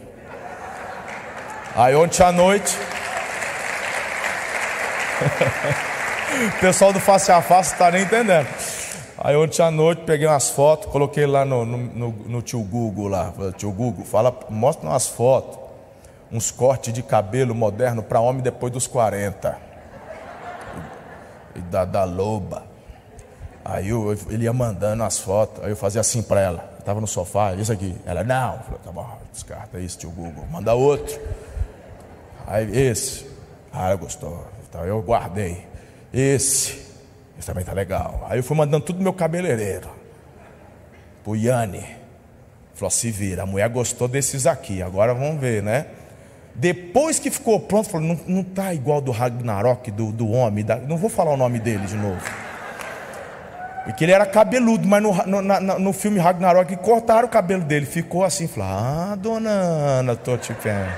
Aí 1.74 1.94
ontem 1.94 2.22
à 2.22 2.32
noite. 2.32 2.76
o 6.56 6.60
pessoal 6.60 6.92
do 6.92 7.00
face 7.00 7.30
a 7.30 7.40
face 7.40 7.72
está 7.72 7.90
nem 7.90 8.02
entendendo. 8.02 8.48
Aí 9.18 9.36
ontem 9.36 9.62
à 9.62 9.70
noite 9.70 10.02
peguei 10.04 10.26
umas 10.26 10.50
fotos, 10.50 10.90
coloquei 10.90 11.26
lá 11.26 11.44
no, 11.44 11.64
no, 11.64 11.76
no, 11.76 12.10
no 12.10 12.42
tio 12.42 12.60
Google 12.60 13.08
lá. 13.08 13.32
Tio 13.56 13.70
Google, 13.70 14.04
fala, 14.04 14.36
mostra 14.50 14.88
umas 14.88 15.06
fotos 15.06 15.66
uns 16.30 16.50
cortes 16.50 16.92
de 16.92 17.02
cabelo 17.02 17.54
moderno 17.54 18.02
para 18.02 18.20
homem 18.20 18.42
depois 18.42 18.72
dos 18.72 18.86
40. 18.86 19.58
E 21.54 21.60
da, 21.60 21.84
da 21.84 22.04
loba. 22.04 22.64
Aí 23.64 23.88
eu, 23.88 24.16
ele 24.28 24.44
ia 24.44 24.52
mandando 24.52 25.02
as 25.02 25.18
fotos, 25.18 25.64
aí 25.64 25.70
eu 25.70 25.76
fazia 25.76 26.00
assim 26.00 26.22
para 26.22 26.40
ela. 26.40 26.75
Eu 26.86 26.90
tava 26.94 27.00
no 27.00 27.06
sofá, 27.08 27.52
isso 27.54 27.72
aqui. 27.72 27.96
Ela, 28.06 28.22
não. 28.22 28.60
Falei, 28.60 28.78
tá 28.84 28.92
bom, 28.92 29.18
descarta 29.32 29.80
isso, 29.80 29.98
tio 29.98 30.10
Google. 30.12 30.46
Manda 30.52 30.72
outro. 30.72 31.20
Aí, 32.46 32.78
esse. 32.78 33.26
Ah, 33.72 33.88
ela 33.88 33.96
gostou. 33.96 34.46
Então 34.68 34.84
eu 34.84 35.02
guardei. 35.02 35.66
Esse. 36.14 36.86
Esse 37.36 37.44
também 37.44 37.64
tá 37.64 37.72
legal. 37.72 38.24
Aí 38.30 38.38
eu 38.38 38.44
fui 38.44 38.56
mandando 38.56 38.84
tudo 38.84 39.02
meu 39.02 39.12
cabeleireiro. 39.12 39.90
Pro 41.24 41.34
Yane. 41.34 41.84
Falou, 42.72 42.90
se 42.90 43.10
vira, 43.10 43.42
a 43.42 43.46
mulher 43.46 43.68
gostou 43.68 44.06
desses 44.06 44.46
aqui, 44.46 44.80
agora 44.80 45.12
vamos 45.12 45.40
ver, 45.40 45.62
né? 45.62 45.86
Depois 46.54 47.18
que 47.18 47.30
ficou 47.30 47.58
pronto, 47.58 47.88
falou, 47.88 48.06
não, 48.06 48.20
não 48.28 48.44
tá 48.44 48.72
igual 48.72 49.00
do 49.00 49.10
Ragnarok, 49.10 49.90
do, 49.90 50.12
do 50.12 50.30
homem, 50.30 50.64
da... 50.64 50.76
não 50.76 50.98
vou 50.98 51.10
falar 51.10 51.32
o 51.32 51.36
nome 51.36 51.58
dele 51.58 51.86
de 51.86 51.96
novo. 51.96 52.45
Porque 53.86 54.04
ele 54.04 54.10
era 54.10 54.26
cabeludo, 54.26 54.86
mas 54.86 55.00
no, 55.00 55.12
no, 55.40 55.78
no 55.78 55.92
filme 55.92 56.18
Ragnarok 56.18 56.74
cortaram 56.78 57.28
o 57.28 57.30
cabelo 57.30 57.62
dele, 57.62 57.86
ficou 57.86 58.24
assim, 58.24 58.48
falou, 58.48 58.68
ah, 58.68 59.16
dona 59.16 59.48
Ana, 59.48 60.16
tô 60.16 60.36
te 60.36 60.52
vendo. 60.52 60.92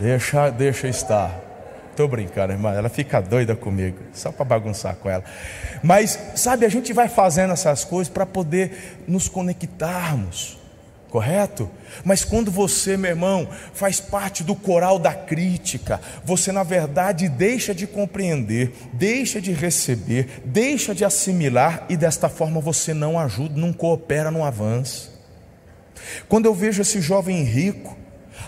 Deixa, 0.00 0.50
deixa 0.50 0.88
estar. 0.88 1.30
Estou 1.90 2.08
brincando, 2.08 2.54
irmã. 2.54 2.72
Ela 2.72 2.88
fica 2.88 3.20
doida 3.20 3.54
comigo, 3.54 3.98
só 4.14 4.32
para 4.32 4.46
bagunçar 4.46 4.96
com 4.96 5.10
ela. 5.10 5.22
Mas, 5.82 6.18
sabe, 6.34 6.64
a 6.64 6.70
gente 6.70 6.92
vai 6.94 7.06
fazendo 7.06 7.52
essas 7.52 7.84
coisas 7.84 8.12
para 8.12 8.24
poder 8.24 9.04
nos 9.06 9.28
conectarmos, 9.28 10.58
correto? 11.14 11.70
Mas 12.04 12.24
quando 12.24 12.50
você, 12.50 12.96
meu 12.96 13.12
irmão, 13.12 13.48
faz 13.72 14.00
parte 14.00 14.42
do 14.42 14.52
coral 14.52 14.98
da 14.98 15.14
crítica, 15.14 16.00
você, 16.24 16.50
na 16.50 16.64
verdade, 16.64 17.28
deixa 17.28 17.72
de 17.72 17.86
compreender, 17.86 18.74
deixa 18.92 19.40
de 19.40 19.52
receber, 19.52 20.42
deixa 20.44 20.92
de 20.92 21.04
assimilar 21.04 21.86
e 21.88 21.96
desta 21.96 22.28
forma 22.28 22.60
você 22.60 22.92
não 22.92 23.16
ajuda, 23.16 23.60
não 23.60 23.72
coopera, 23.72 24.28
não 24.28 24.44
avança. 24.44 25.10
Quando 26.28 26.46
eu 26.46 26.54
vejo 26.54 26.82
esse 26.82 27.00
jovem 27.00 27.44
rico, 27.44 27.96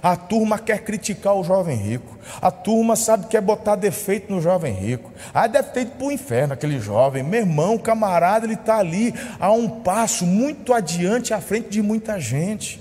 a 0.03 0.17
turma 0.17 0.59
quer 0.59 0.83
criticar 0.85 1.35
o 1.35 1.45
jovem 1.45 1.77
rico. 1.77 2.19
A 2.41 2.51
turma 2.51 2.97
sabe 2.97 3.25
que 3.25 3.31
quer 3.31 3.41
botar 3.41 3.77
defeito 3.77 4.33
no 4.33 4.41
jovem 4.41 4.75
rico. 4.75 5.13
Ah, 5.33 5.47
deve 5.47 5.71
ter 5.71 5.83
ido 5.83 5.93
para 5.93 6.07
o 6.07 6.13
inferno 6.13 6.55
aquele 6.55 6.79
jovem. 6.79 7.23
Meu 7.23 7.41
irmão, 7.41 7.79
camarada, 7.79 8.47
ele 8.47 8.55
está 8.55 8.79
ali 8.79 9.15
a 9.39 9.51
um 9.53 9.69
passo 9.69 10.27
muito 10.27 10.73
adiante 10.73 11.33
à 11.33 11.41
frente 11.41 11.69
de 11.71 11.83
muita 11.83 12.21
gente. 12.21 12.81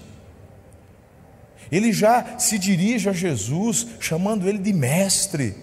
Ele 1.72 1.92
já 1.92 2.38
se 2.38 2.60
dirige 2.60 3.10
a 3.10 3.14
Jesus, 3.14 3.88
chamando 4.00 4.48
ele 4.48 4.60
de 4.60 4.74
mestre. 4.74 5.56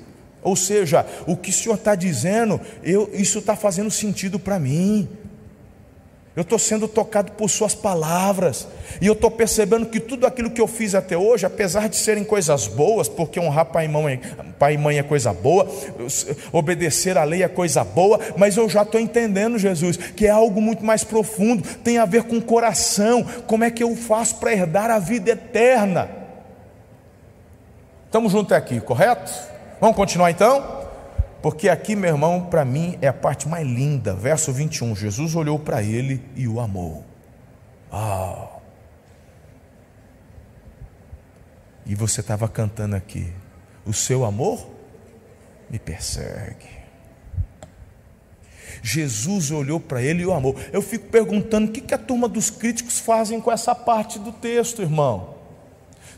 Ou 0.43 0.57
seja, 0.57 1.07
o 1.27 1.37
que 1.37 1.51
o 1.51 1.53
Senhor 1.53 1.77
está 1.77 1.95
dizendo, 1.95 2.61
eu, 2.83 3.09
isso 3.13 3.39
está 3.39 3.55
fazendo 3.55 3.91
sentido 3.91 4.39
para 4.39 4.59
mim. 4.59 5.09
Eu 6.35 6.43
estou 6.43 6.59
sendo 6.59 6.89
tocado 6.89 7.33
por 7.33 7.51
Suas 7.51 7.75
palavras, 7.75 8.67
e 9.03 9.07
eu 9.07 9.13
estou 9.13 9.31
percebendo 9.31 9.85
que 9.85 10.01
tudo 10.01 10.27
aquilo 10.27 10.51
que 10.51 10.61
eu 10.61 10.67
fiz 10.67 10.95
até 10.95 11.17
hoje, 11.17 11.45
apesar 11.45 11.91
de 11.91 11.97
serem 11.97 12.25
coisas 12.25 12.67
boas, 12.67 13.07
porque 13.07 13.39
honrar 13.39 13.67
pai 13.67 13.85
e 13.85 13.89
mãe, 13.89 14.19
pai 14.59 14.75
e 14.75 14.79
mãe 14.79 14.99
é 14.99 15.03
coisa 15.03 15.31
boa, 15.33 15.69
obedecer 16.51 17.19
à 17.19 17.25
lei 17.25 17.43
é 17.43 17.49
coisa 17.49 17.85
boa, 17.85 18.19
mas 18.37 18.57
eu 18.57 18.67
já 18.67 18.81
estou 18.81 18.99
entendendo, 18.99 19.59
Jesus, 19.59 19.99
que 19.99 20.27
é 20.27 20.31
algo 20.31 20.61
muito 20.61 20.83
mais 20.83 21.05
profundo, 21.05 21.69
tem 21.85 21.99
a 21.99 22.07
ver 22.07 22.23
com 22.23 22.39
o 22.39 22.43
coração, 22.43 23.23
como 23.47 23.65
é 23.65 23.71
que 23.71 23.83
eu 23.83 23.95
faço 23.95 24.37
para 24.37 24.55
herdar 24.55 24.91
a 24.91 24.99
vida 24.99 25.33
eterna. 25.33 26.09
Estamos 28.07 28.33
juntos 28.33 28.53
aqui, 28.53 28.81
correto? 28.81 29.33
Vamos 29.81 29.97
continuar 29.97 30.31
então? 30.31 30.82
Porque 31.43 31.69
aqui, 31.69 31.97
meu 31.97 32.11
irmão, 32.11 32.47
para 32.47 32.65
mim 32.65 32.97
é 33.03 33.09
a 33.09 33.13
parte 33.13 33.49
mais 33.49 33.67
linda. 33.67 34.15
Verso 34.15 34.53
21. 34.53 34.95
Jesus 34.95 35.35
olhou 35.35 35.59
para 35.59 35.83
ele 35.83 36.23
e 36.37 36.47
o 36.47 36.61
amou. 36.61 37.05
Ah. 37.91 38.49
E 41.85 41.97
você 41.97 42.21
estava 42.21 42.49
cantando 42.49 42.95
aqui. 42.95 43.33
O 43.85 43.93
seu 43.93 44.25
amor 44.25 44.65
me 45.69 45.81
persegue. 45.81 46.83
Jesus 48.81 49.51
olhou 49.51 49.81
para 49.81 50.01
ele 50.01 50.23
e 50.23 50.27
o 50.27 50.33
amou. 50.33 50.57
Eu 50.73 50.81
fico 50.81 51.09
perguntando 51.09 51.69
o 51.69 51.73
que, 51.73 51.81
que 51.81 51.95
a 51.95 51.99
turma 51.99 52.29
dos 52.29 52.51
críticos 52.51 53.01
fazem 53.01 53.41
com 53.41 53.51
essa 53.51 53.75
parte 53.75 54.19
do 54.19 54.33
texto, 54.33 54.81
irmão. 54.81 55.42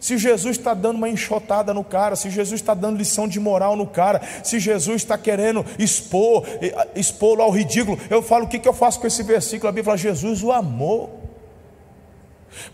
Se 0.05 0.19
Jesus 0.19 0.59
está 0.59 0.75
dando 0.75 0.99
uma 0.99 1.09
enxotada 1.09 1.73
no 1.73 1.83
cara, 1.83 2.15
se 2.15 2.29
Jesus 2.29 2.61
está 2.61 2.75
dando 2.75 2.99
lição 2.99 3.27
de 3.27 3.41
moral 3.41 3.75
no 3.75 3.87
cara, 3.87 4.21
se 4.43 4.61
Jesus 4.61 4.97
está 4.97 5.17
querendo 5.17 5.65
expor, 5.79 6.45
expô-lo 6.95 7.41
ao 7.41 7.51
ridículo, 7.51 7.99
eu 8.11 8.21
falo: 8.21 8.45
o 8.45 8.47
que, 8.47 8.59
que 8.59 8.69
eu 8.69 8.75
faço 8.75 9.01
com 9.01 9.07
esse 9.07 9.23
versículo? 9.23 9.67
A 9.67 9.73
Bíblia 9.73 9.85
fala: 9.85 9.97
Jesus 9.97 10.43
o 10.43 10.53
amou. 10.53 11.23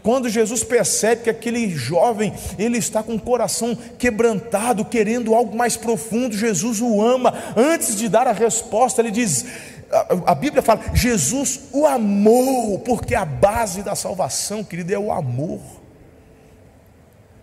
Quando 0.03 0.29
Jesus 0.29 0.65
percebe 0.65 1.23
que 1.23 1.31
aquele 1.31 1.71
jovem 1.71 2.35
ele 2.59 2.79
está 2.79 3.01
com 3.01 3.15
o 3.15 3.21
coração 3.21 3.79
quebrantado, 3.97 4.85
querendo 4.85 5.33
algo 5.33 5.57
mais 5.57 5.77
profundo, 5.77 6.37
Jesus 6.37 6.81
o 6.81 7.01
ama. 7.01 7.33
Antes 7.57 7.95
de 7.95 8.09
dar 8.09 8.27
a 8.27 8.33
resposta, 8.33 9.03
ele 9.03 9.13
diz: 9.13 9.47
a, 9.89 10.33
a 10.33 10.35
Bíblia 10.35 10.63
fala, 10.63 10.81
Jesus 10.95 11.61
o 11.73 11.87
amou, 11.87 12.81
porque 12.81 13.15
a 13.15 13.25
base 13.25 13.85
da 13.85 13.95
salvação, 13.95 14.65
querido, 14.65 14.93
é 14.93 14.99
o 14.99 15.13
amor. 15.13 15.80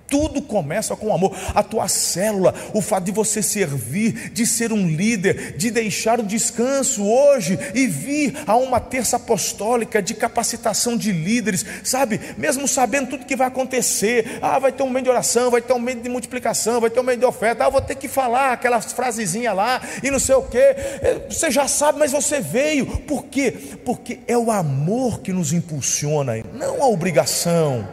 Tudo 0.08 0.42
começa 0.42 0.96
com 0.96 1.14
amor. 1.14 1.36
A 1.54 1.62
tua 1.62 1.88
célula, 1.88 2.54
o 2.74 2.82
fato 2.82 3.04
de 3.06 3.12
você 3.12 3.42
servir, 3.42 4.32
de 4.32 4.46
ser 4.48 4.72
um 4.72 4.88
líder, 4.88 5.58
de 5.58 5.70
deixar 5.70 6.20
o 6.20 6.24
descanso 6.24 7.06
hoje 7.06 7.60
e 7.74 7.88
vir 7.88 8.36
a 8.46 8.56
uma 8.56 8.80
terça 8.80 9.18
apostólica 9.18 10.02
de 10.02 10.14
capacitação 10.14 10.96
de 10.96 11.12
líderes, 11.12 11.66
sabe? 11.84 12.20
Mesmo 12.38 12.68
sabendo 12.68 13.10
tudo 13.10 13.26
que 13.26 13.36
vai 13.36 13.48
acontecer. 13.48 14.40
Ah, 14.42 14.60
vai 14.60 14.72
ter 14.72 14.84
um 14.84 14.90
meio 14.90 15.04
de 15.04 15.10
oração, 15.10 15.52
vai 15.52 15.62
ter 15.62 15.74
um 15.74 15.80
meio 15.80 16.00
de 16.00 16.10
multiplicação, 16.10 16.80
vai 16.80 16.90
ter 16.90 17.00
um 17.00 17.04
meio 17.04 17.20
de 17.20 17.26
oferta. 17.26 17.66
Ah, 17.66 17.70
vou 17.70 17.82
ter 17.82 17.96
que 17.96 18.08
falar 18.08 18.54
aquelas 18.54 18.94
frasezinhas 18.94 19.56
lá 19.56 19.82
e 20.02 20.10
não 20.10 20.20
sei 20.20 20.36
o 20.36 20.44
que. 20.44 20.58
É, 20.58 21.26
você 21.30 21.52
já 21.52 21.68
sabe, 21.68 22.00
mas 22.00 22.12
você 22.12 22.40
veio. 22.40 22.86
Por 23.02 23.26
quê? 23.26 23.54
Porque 23.84 24.20
é 24.28 24.38
o 24.38 24.52
amor 24.52 25.20
que 25.20 25.34
nos 25.34 25.52
impulsiona, 25.52 26.34
não 26.54 26.82
a 26.82 26.88
obrigação. 26.88 27.88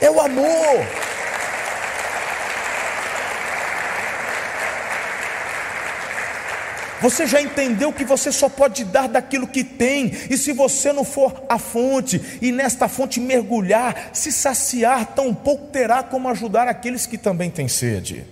É 0.00 0.10
o 0.10 0.20
amor. 0.20 0.86
Você 7.00 7.26
já 7.26 7.40
entendeu 7.42 7.92
que 7.92 8.04
você 8.04 8.32
só 8.32 8.48
pode 8.48 8.84
dar 8.84 9.08
daquilo 9.08 9.46
que 9.46 9.62
tem, 9.62 10.12
e 10.30 10.36
se 10.36 10.52
você 10.52 10.92
não 10.92 11.04
for 11.04 11.44
a 11.48 11.58
fonte, 11.58 12.38
e 12.40 12.50
nesta 12.50 12.88
fonte 12.88 13.20
mergulhar, 13.20 14.10
se 14.12 14.32
saciar, 14.32 15.14
tão 15.14 15.34
pouco 15.34 15.66
terá 15.66 16.02
como 16.02 16.28
ajudar 16.28 16.68
aqueles 16.68 17.06
que 17.06 17.18
também 17.18 17.50
têm 17.50 17.68
sede. 17.68 18.24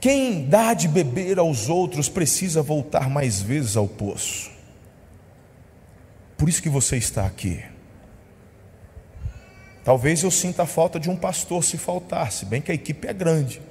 Quem 0.00 0.44
dá 0.44 0.74
de 0.74 0.88
beber 0.88 1.38
aos 1.38 1.68
outros 1.68 2.08
precisa 2.08 2.62
voltar 2.62 3.08
mais 3.08 3.40
vezes 3.40 3.76
ao 3.76 3.86
poço. 3.86 4.50
Por 6.36 6.48
isso 6.48 6.62
que 6.62 6.68
você 6.68 6.96
está 6.96 7.26
aqui. 7.26 7.62
Talvez 9.84 10.22
eu 10.22 10.30
sinta 10.30 10.64
a 10.64 10.66
falta 10.66 11.00
de 11.00 11.08
um 11.08 11.16
pastor 11.16 11.64
se 11.64 11.78
faltar, 11.78 12.30
se 12.30 12.44
bem 12.44 12.60
que 12.60 12.70
a 12.70 12.74
equipe 12.74 13.08
é 13.08 13.12
grande. 13.12 13.62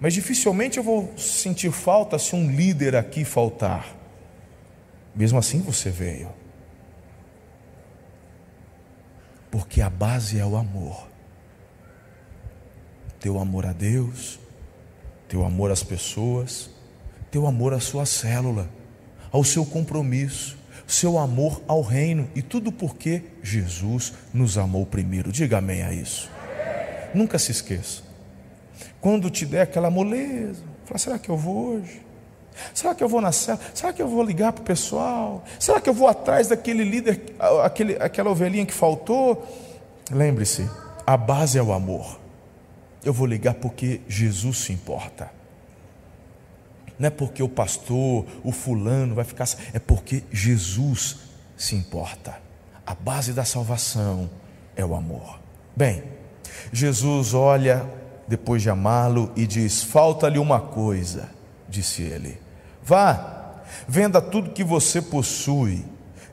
Mas 0.00 0.14
dificilmente 0.14 0.78
eu 0.78 0.84
vou 0.84 1.12
sentir 1.18 1.72
falta 1.72 2.18
se 2.18 2.34
um 2.34 2.50
líder 2.50 2.94
aqui 2.94 3.24
faltar. 3.24 3.94
Mesmo 5.14 5.38
assim 5.38 5.60
você 5.60 5.90
veio. 5.90 6.30
Porque 9.50 9.80
a 9.80 9.90
base 9.90 10.38
é 10.38 10.46
o 10.46 10.56
amor. 10.56 11.08
Teu 13.18 13.40
amor 13.40 13.66
a 13.66 13.72
Deus, 13.72 14.38
teu 15.28 15.44
amor 15.44 15.72
às 15.72 15.82
pessoas, 15.82 16.70
teu 17.32 17.46
amor 17.46 17.74
à 17.74 17.80
sua 17.80 18.06
célula, 18.06 18.68
ao 19.32 19.42
seu 19.42 19.66
compromisso, 19.66 20.56
seu 20.86 21.18
amor 21.18 21.60
ao 21.66 21.82
reino, 21.82 22.30
e 22.34 22.40
tudo 22.40 22.70
porque 22.70 23.24
Jesus 23.42 24.14
nos 24.32 24.56
amou 24.56 24.86
primeiro. 24.86 25.32
Diga 25.32 25.58
amém 25.58 25.82
a 25.82 25.92
isso. 25.92 26.30
Nunca 27.12 27.38
se 27.38 27.50
esqueça. 27.50 28.07
Quando 29.00 29.30
te 29.30 29.46
der 29.46 29.62
aquela 29.62 29.90
moleza, 29.90 30.62
fala, 30.84 30.98
será 30.98 31.18
que 31.18 31.28
eu 31.28 31.36
vou 31.36 31.74
hoje? 31.74 32.02
Será 32.74 32.94
que 32.94 33.02
eu 33.02 33.08
vou 33.08 33.20
na 33.20 33.32
cela? 33.32 33.60
Será 33.74 33.92
que 33.92 34.02
eu 34.02 34.08
vou 34.08 34.22
ligar 34.22 34.52
para 34.52 34.62
o 34.62 34.64
pessoal? 34.64 35.44
Será 35.58 35.80
que 35.80 35.88
eu 35.88 35.94
vou 35.94 36.08
atrás 36.08 36.48
daquele 36.48 36.84
líder, 36.84 37.34
aquele, 37.62 37.96
aquela 37.96 38.30
ovelhinha 38.30 38.66
que 38.66 38.74
faltou? 38.74 39.46
Lembre-se, 40.10 40.68
a 41.06 41.16
base 41.16 41.58
é 41.58 41.62
o 41.62 41.72
amor. 41.72 42.18
Eu 43.04 43.12
vou 43.12 43.26
ligar 43.26 43.54
porque 43.54 44.00
Jesus 44.08 44.58
se 44.58 44.72
importa. 44.72 45.30
Não 46.98 47.06
é 47.06 47.10
porque 47.10 47.42
o 47.42 47.48
pastor, 47.48 48.26
o 48.42 48.50
fulano 48.50 49.14
vai 49.14 49.24
ficar. 49.24 49.46
É 49.72 49.78
porque 49.78 50.24
Jesus 50.32 51.16
se 51.56 51.76
importa. 51.76 52.40
A 52.84 52.94
base 52.94 53.32
da 53.32 53.44
salvação 53.44 54.28
é 54.74 54.84
o 54.84 54.94
amor. 54.94 55.38
Bem, 55.76 56.02
Jesus 56.72 57.34
olha 57.34 57.88
depois 58.28 58.62
de 58.62 58.70
amá-lo 58.70 59.32
e 59.34 59.46
diz: 59.46 59.82
Falta-lhe 59.82 60.38
uma 60.38 60.60
coisa. 60.60 61.30
disse 61.68 62.02
ele. 62.02 62.38
Vá, 62.82 63.62
venda 63.86 64.20
tudo 64.20 64.50
que 64.50 64.64
você 64.64 65.02
possui 65.02 65.84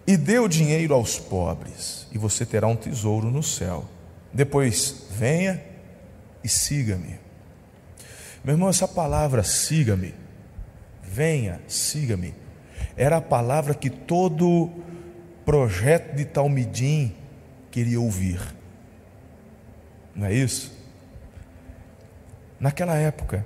e 0.07 0.15
dê 0.15 0.37
o 0.39 0.47
dinheiro 0.47 0.93
aos 0.93 1.17
pobres, 1.17 2.07
e 2.11 2.17
você 2.17 2.45
terá 2.45 2.67
um 2.67 2.75
tesouro 2.75 3.31
no 3.31 3.41
céu. 3.41 3.85
Depois, 4.31 5.07
venha 5.11 5.61
e 6.43 6.49
siga-me. 6.49 7.19
Meu 8.43 8.53
irmão, 8.53 8.69
essa 8.69 8.87
palavra 8.87 9.41
siga-me, 9.43 10.13
venha, 11.03 11.59
siga-me, 11.67 12.35
era 12.95 13.17
a 13.17 13.21
palavra 13.21 13.73
que 13.73 13.89
todo 13.89 14.69
projeto 15.43 16.15
de 16.15 16.25
Talmidim 16.25 17.15
queria 17.71 17.99
ouvir. 17.99 18.39
Não 20.13 20.27
é 20.27 20.33
isso? 20.33 20.74
Naquela 22.59 22.95
época, 22.95 23.45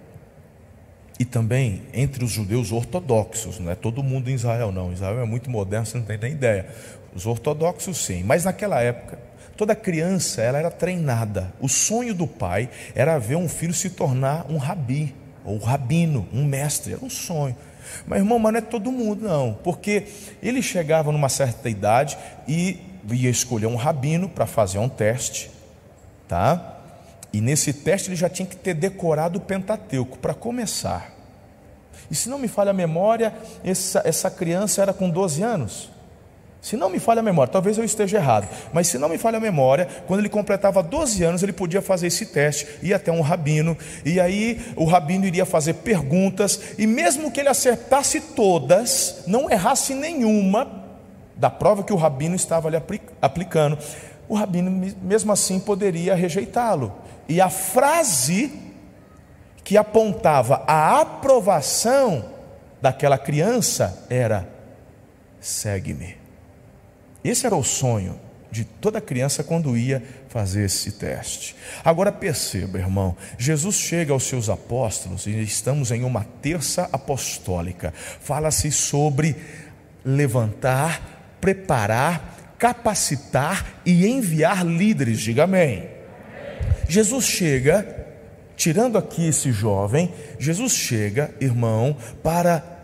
e 1.19 1.25
também 1.25 1.81
entre 1.93 2.23
os 2.23 2.31
judeus 2.31 2.71
ortodoxos, 2.71 3.59
não 3.59 3.69
é 3.69 3.75
todo 3.75 4.01
mundo 4.01 4.29
em 4.29 4.33
Israel, 4.33 4.71
não. 4.71 4.93
Israel 4.93 5.19
é 5.19 5.25
muito 5.25 5.49
moderno, 5.49 5.85
você 5.85 5.97
não 5.97 6.05
tem 6.05 6.17
nem 6.17 6.31
ideia. 6.31 6.67
Os 7.13 7.25
ortodoxos, 7.25 7.97
sim, 7.97 8.23
mas 8.23 8.45
naquela 8.45 8.81
época, 8.81 9.19
toda 9.57 9.75
criança 9.75 10.41
ela 10.41 10.57
era 10.57 10.71
treinada. 10.71 11.51
O 11.59 11.67
sonho 11.67 12.13
do 12.13 12.25
pai 12.25 12.69
era 12.95 13.17
ver 13.17 13.35
um 13.35 13.49
filho 13.49 13.73
se 13.73 13.89
tornar 13.89 14.45
um 14.49 14.57
rabi, 14.57 15.13
ou 15.43 15.57
rabino, 15.57 16.27
um 16.31 16.45
mestre, 16.45 16.93
era 16.93 17.03
um 17.03 17.09
sonho. 17.09 17.55
Mas, 18.07 18.19
irmão, 18.19 18.39
mas 18.39 18.53
não 18.53 18.59
é 18.59 18.61
todo 18.61 18.91
mundo, 18.91 19.27
não, 19.27 19.57
porque 19.63 20.05
ele 20.41 20.61
chegava 20.61 21.11
numa 21.11 21.27
certa 21.27 21.69
idade 21.69 22.17
e 22.47 22.79
ia 23.11 23.29
escolher 23.29 23.65
um 23.65 23.75
rabino 23.75 24.29
para 24.29 24.45
fazer 24.45 24.77
um 24.77 24.87
teste, 24.87 25.51
tá? 26.27 26.78
E 27.31 27.41
nesse 27.41 27.73
teste 27.73 28.09
ele 28.09 28.15
já 28.15 28.29
tinha 28.29 28.47
que 28.47 28.55
ter 28.55 28.73
decorado 28.73 29.37
o 29.37 29.41
Pentateuco 29.41 30.17
para 30.17 30.33
começar. 30.33 31.13
E 32.09 32.15
se 32.15 32.27
não 32.27 32.39
me 32.39 32.47
falha 32.47 32.71
a 32.71 32.73
memória, 32.73 33.33
essa, 33.63 34.01
essa 34.03 34.31
criança 34.31 34.81
era 34.81 34.93
com 34.93 35.09
12 35.09 35.43
anos. 35.43 35.89
Se 36.61 36.75
não 36.75 36.89
me 36.89 36.99
falha 36.99 37.19
a 37.19 37.23
memória, 37.23 37.51
talvez 37.51 37.77
eu 37.77 37.85
esteja 37.85 38.17
errado, 38.17 38.47
mas 38.73 38.87
se 38.87 38.97
não 38.97 39.07
me 39.07 39.17
falha 39.17 39.37
a 39.37 39.41
memória, 39.41 39.87
quando 40.05 40.19
ele 40.19 40.27
completava 40.27 40.83
12 40.83 41.23
anos, 41.23 41.41
ele 41.41 41.53
podia 41.53 41.81
fazer 41.81 42.07
esse 42.07 42.25
teste, 42.25 42.67
ia 42.83 42.97
até 42.97 43.09
um 43.11 43.21
rabino, 43.21 43.77
e 44.03 44.19
aí 44.19 44.59
o 44.75 44.83
rabino 44.83 45.25
iria 45.25 45.45
fazer 45.45 45.75
perguntas, 45.75 46.73
e 46.77 46.85
mesmo 46.85 47.31
que 47.31 47.39
ele 47.39 47.47
acertasse 47.47 48.19
todas, 48.19 49.23
não 49.25 49.49
errasse 49.49 49.93
nenhuma 49.93 50.67
da 51.33 51.49
prova 51.49 51.81
que 51.81 51.93
o 51.93 51.95
rabino 51.95 52.35
estava 52.35 52.67
ali 52.67 52.75
aplicando, 53.21 53.77
o 54.27 54.35
rabino 54.35 54.69
mesmo 55.01 55.31
assim 55.31 55.61
poderia 55.61 56.13
rejeitá-lo. 56.13 56.93
E 57.29 57.39
a 57.39 57.49
frase 57.49 58.51
que 59.63 59.77
apontava 59.77 60.63
a 60.67 60.99
aprovação 60.99 62.25
daquela 62.81 63.19
criança 63.19 64.07
era: 64.09 64.49
segue-me. 65.39 66.17
Esse 67.23 67.45
era 67.45 67.55
o 67.55 67.63
sonho 67.63 68.19
de 68.51 68.63
toda 68.63 68.99
criança 68.99 69.43
quando 69.43 69.77
ia 69.77 70.01
fazer 70.27 70.65
esse 70.65 70.93
teste. 70.93 71.55
Agora 71.85 72.11
perceba, 72.11 72.79
irmão, 72.79 73.15
Jesus 73.37 73.75
chega 73.75 74.11
aos 74.11 74.23
seus 74.23 74.49
apóstolos 74.49 75.27
e 75.27 75.39
estamos 75.43 75.91
em 75.91 76.03
uma 76.03 76.25
terça 76.41 76.89
apostólica. 76.91 77.93
Fala-se 77.95 78.71
sobre 78.71 79.35
levantar, 80.03 81.37
preparar, 81.39 82.55
capacitar 82.57 83.81
e 83.85 84.07
enviar 84.07 84.65
líderes. 84.65 85.19
Diga 85.19 85.43
amém. 85.43 85.98
Jesus 86.89 87.25
chega, 87.25 88.07
tirando 88.57 88.97
aqui 88.97 89.27
esse 89.27 89.51
jovem, 89.51 90.11
Jesus 90.39 90.73
chega, 90.73 91.29
irmão, 91.39 91.95
para 92.23 92.79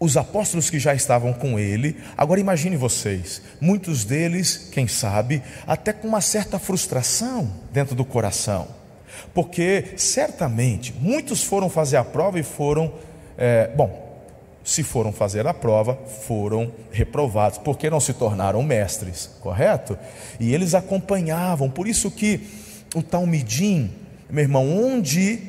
os 0.00 0.16
apóstolos 0.16 0.68
que 0.68 0.80
já 0.80 0.92
estavam 0.92 1.32
com 1.32 1.60
ele. 1.60 1.96
Agora 2.16 2.40
imagine 2.40 2.76
vocês, 2.76 3.40
muitos 3.60 4.04
deles, 4.04 4.68
quem 4.72 4.88
sabe, 4.88 5.40
até 5.64 5.92
com 5.92 6.08
uma 6.08 6.20
certa 6.20 6.58
frustração 6.58 7.48
dentro 7.72 7.94
do 7.94 8.04
coração, 8.04 8.66
porque 9.32 9.94
certamente 9.96 10.92
muitos 10.98 11.44
foram 11.44 11.70
fazer 11.70 11.98
a 11.98 12.04
prova 12.04 12.40
e 12.40 12.42
foram, 12.42 12.92
é, 13.38 13.68
bom, 13.76 14.10
se 14.64 14.82
foram 14.82 15.12
fazer 15.12 15.46
a 15.46 15.54
prova, 15.54 15.96
foram 16.26 16.72
reprovados, 16.90 17.58
porque 17.58 17.88
não 17.88 18.00
se 18.00 18.12
tornaram 18.12 18.60
mestres, 18.60 19.30
correto? 19.40 19.96
E 20.40 20.52
eles 20.52 20.74
acompanhavam, 20.74 21.70
por 21.70 21.86
isso 21.86 22.10
que 22.10 22.61
o 22.94 23.02
Talmidim, 23.02 23.90
meu 24.28 24.42
irmão, 24.42 24.68
onde, 24.84 25.40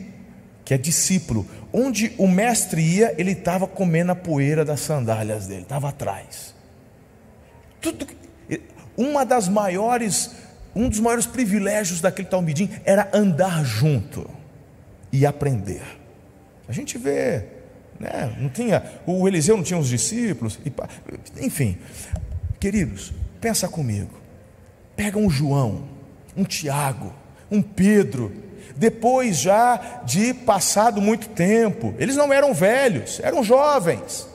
que 0.63 0.73
é 0.73 0.77
discípulo, 0.77 1.47
onde 1.71 2.13
o 2.17 2.27
mestre 2.27 2.81
ia, 2.81 3.15
ele 3.17 3.31
estava 3.31 3.67
comendo 3.67 4.11
a 4.11 4.15
poeira 4.15 4.63
das 4.63 4.79
sandálias 4.81 5.47
dele, 5.47 5.63
estava 5.63 5.89
atrás. 5.89 6.53
Tudo, 7.81 8.07
uma 8.95 9.25
das 9.25 9.49
maiores, 9.49 10.31
um 10.75 10.87
dos 10.87 10.99
maiores 10.99 11.25
privilégios 11.25 11.99
daquele 11.99 12.27
Talmidim 12.27 12.69
era 12.85 13.09
andar 13.13 13.63
junto 13.63 14.29
e 15.11 15.25
aprender. 15.25 15.83
A 16.67 16.71
gente 16.71 16.97
vê, 16.97 17.45
né? 17.99 18.35
Não 18.39 18.49
tinha, 18.49 18.83
o 19.05 19.27
Eliseu 19.27 19.57
não 19.57 19.63
tinha 19.63 19.79
os 19.79 19.89
discípulos, 19.89 20.59
enfim. 21.39 21.77
Queridos, 22.59 23.13
pensa 23.41 23.67
comigo. 23.67 24.21
Pega 24.95 25.17
um 25.17 25.29
João, 25.29 25.85
um 26.37 26.43
Tiago, 26.43 27.13
um 27.53 27.61
Pedro, 27.61 28.31
depois 28.75 29.37
já 29.37 30.01
de 30.03 30.33
passado 30.33 30.99
muito 30.99 31.29
tempo, 31.29 31.93
eles 31.99 32.15
não 32.15 32.33
eram 32.33 32.53
velhos, 32.53 33.19
eram 33.23 33.43
jovens, 33.43 34.27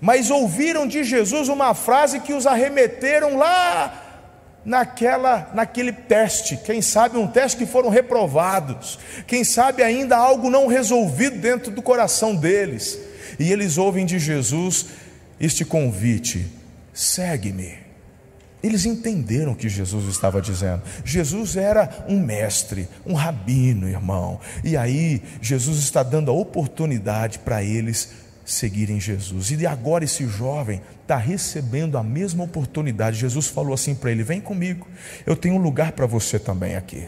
mas 0.00 0.30
ouviram 0.30 0.86
de 0.86 1.04
Jesus 1.04 1.48
uma 1.48 1.74
frase 1.74 2.20
que 2.20 2.32
os 2.32 2.46
arremeteram 2.46 3.36
lá 3.36 4.00
naquela, 4.64 5.50
naquele 5.52 5.92
teste, 5.92 6.56
quem 6.56 6.80
sabe 6.80 7.18
um 7.18 7.26
teste 7.26 7.58
que 7.58 7.66
foram 7.66 7.90
reprovados, 7.90 8.98
quem 9.26 9.44
sabe 9.44 9.82
ainda 9.82 10.16
algo 10.16 10.48
não 10.48 10.66
resolvido 10.66 11.36
dentro 11.36 11.70
do 11.70 11.82
coração 11.82 12.34
deles, 12.34 12.98
e 13.38 13.52
eles 13.52 13.76
ouvem 13.76 14.06
de 14.06 14.18
Jesus 14.18 14.86
este 15.38 15.64
convite: 15.64 16.46
segue-me. 16.94 17.83
Eles 18.64 18.86
entenderam 18.86 19.52
o 19.52 19.54
que 19.54 19.68
Jesus 19.68 20.08
estava 20.08 20.40
dizendo. 20.40 20.80
Jesus 21.04 21.54
era 21.54 22.06
um 22.08 22.18
mestre, 22.18 22.88
um 23.04 23.12
rabino, 23.12 23.86
irmão. 23.86 24.40
E 24.64 24.74
aí, 24.74 25.22
Jesus 25.42 25.80
está 25.80 26.02
dando 26.02 26.30
a 26.30 26.34
oportunidade 26.34 27.40
para 27.40 27.62
eles 27.62 28.12
seguirem 28.42 28.98
Jesus. 28.98 29.50
E 29.50 29.66
agora 29.66 30.04
esse 30.04 30.26
jovem 30.26 30.80
está 31.02 31.18
recebendo 31.18 31.98
a 31.98 32.02
mesma 32.02 32.44
oportunidade. 32.44 33.18
Jesus 33.18 33.48
falou 33.48 33.74
assim 33.74 33.94
para 33.94 34.10
ele: 34.10 34.22
Vem 34.22 34.40
comigo, 34.40 34.88
eu 35.26 35.36
tenho 35.36 35.56
um 35.56 35.62
lugar 35.62 35.92
para 35.92 36.06
você 36.06 36.38
também 36.38 36.74
aqui. 36.74 37.06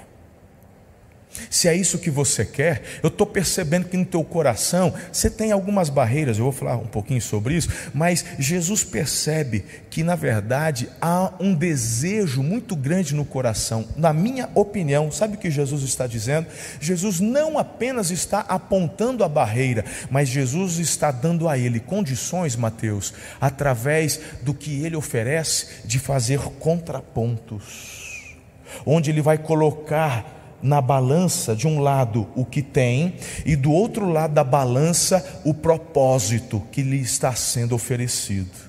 Se 1.50 1.68
é 1.68 1.74
isso 1.74 1.98
que 1.98 2.10
você 2.10 2.44
quer, 2.44 2.82
eu 3.02 3.08
estou 3.08 3.26
percebendo 3.26 3.88
que 3.88 3.96
no 3.96 4.04
teu 4.04 4.24
coração 4.24 4.92
você 5.12 5.30
tem 5.30 5.52
algumas 5.52 5.88
barreiras, 5.88 6.38
eu 6.38 6.44
vou 6.44 6.52
falar 6.52 6.76
um 6.76 6.86
pouquinho 6.86 7.20
sobre 7.20 7.54
isso, 7.54 7.68
mas 7.94 8.24
Jesus 8.38 8.84
percebe 8.84 9.64
que 9.90 10.02
na 10.02 10.14
verdade 10.14 10.88
há 11.00 11.32
um 11.40 11.54
desejo 11.54 12.42
muito 12.42 12.76
grande 12.76 13.14
no 13.14 13.24
coração. 13.24 13.86
Na 13.96 14.12
minha 14.12 14.48
opinião, 14.54 15.10
sabe 15.10 15.36
o 15.36 15.38
que 15.38 15.50
Jesus 15.50 15.82
está 15.82 16.06
dizendo? 16.06 16.46
Jesus 16.80 17.20
não 17.20 17.58
apenas 17.58 18.10
está 18.10 18.40
apontando 18.40 19.24
a 19.24 19.28
barreira, 19.28 19.84
mas 20.10 20.28
Jesus 20.28 20.78
está 20.78 21.10
dando 21.10 21.48
a 21.48 21.58
ele 21.58 21.80
condições, 21.80 22.56
Mateus, 22.56 23.14
através 23.40 24.20
do 24.42 24.52
que 24.52 24.84
ele 24.84 24.96
oferece, 24.96 25.66
de 25.84 25.98
fazer 25.98 26.40
contrapontos, 26.58 28.36
onde 28.84 29.10
ele 29.10 29.22
vai 29.22 29.38
colocar 29.38 30.35
na 30.62 30.80
balança, 30.80 31.54
de 31.54 31.66
um 31.66 31.80
lado 31.80 32.26
o 32.34 32.44
que 32.44 32.62
tem, 32.62 33.14
e 33.44 33.54
do 33.56 33.70
outro 33.70 34.08
lado 34.10 34.34
da 34.34 34.44
balança 34.44 35.40
o 35.44 35.54
propósito 35.54 36.62
que 36.72 36.82
lhe 36.82 37.00
está 37.00 37.34
sendo 37.34 37.74
oferecido. 37.74 38.65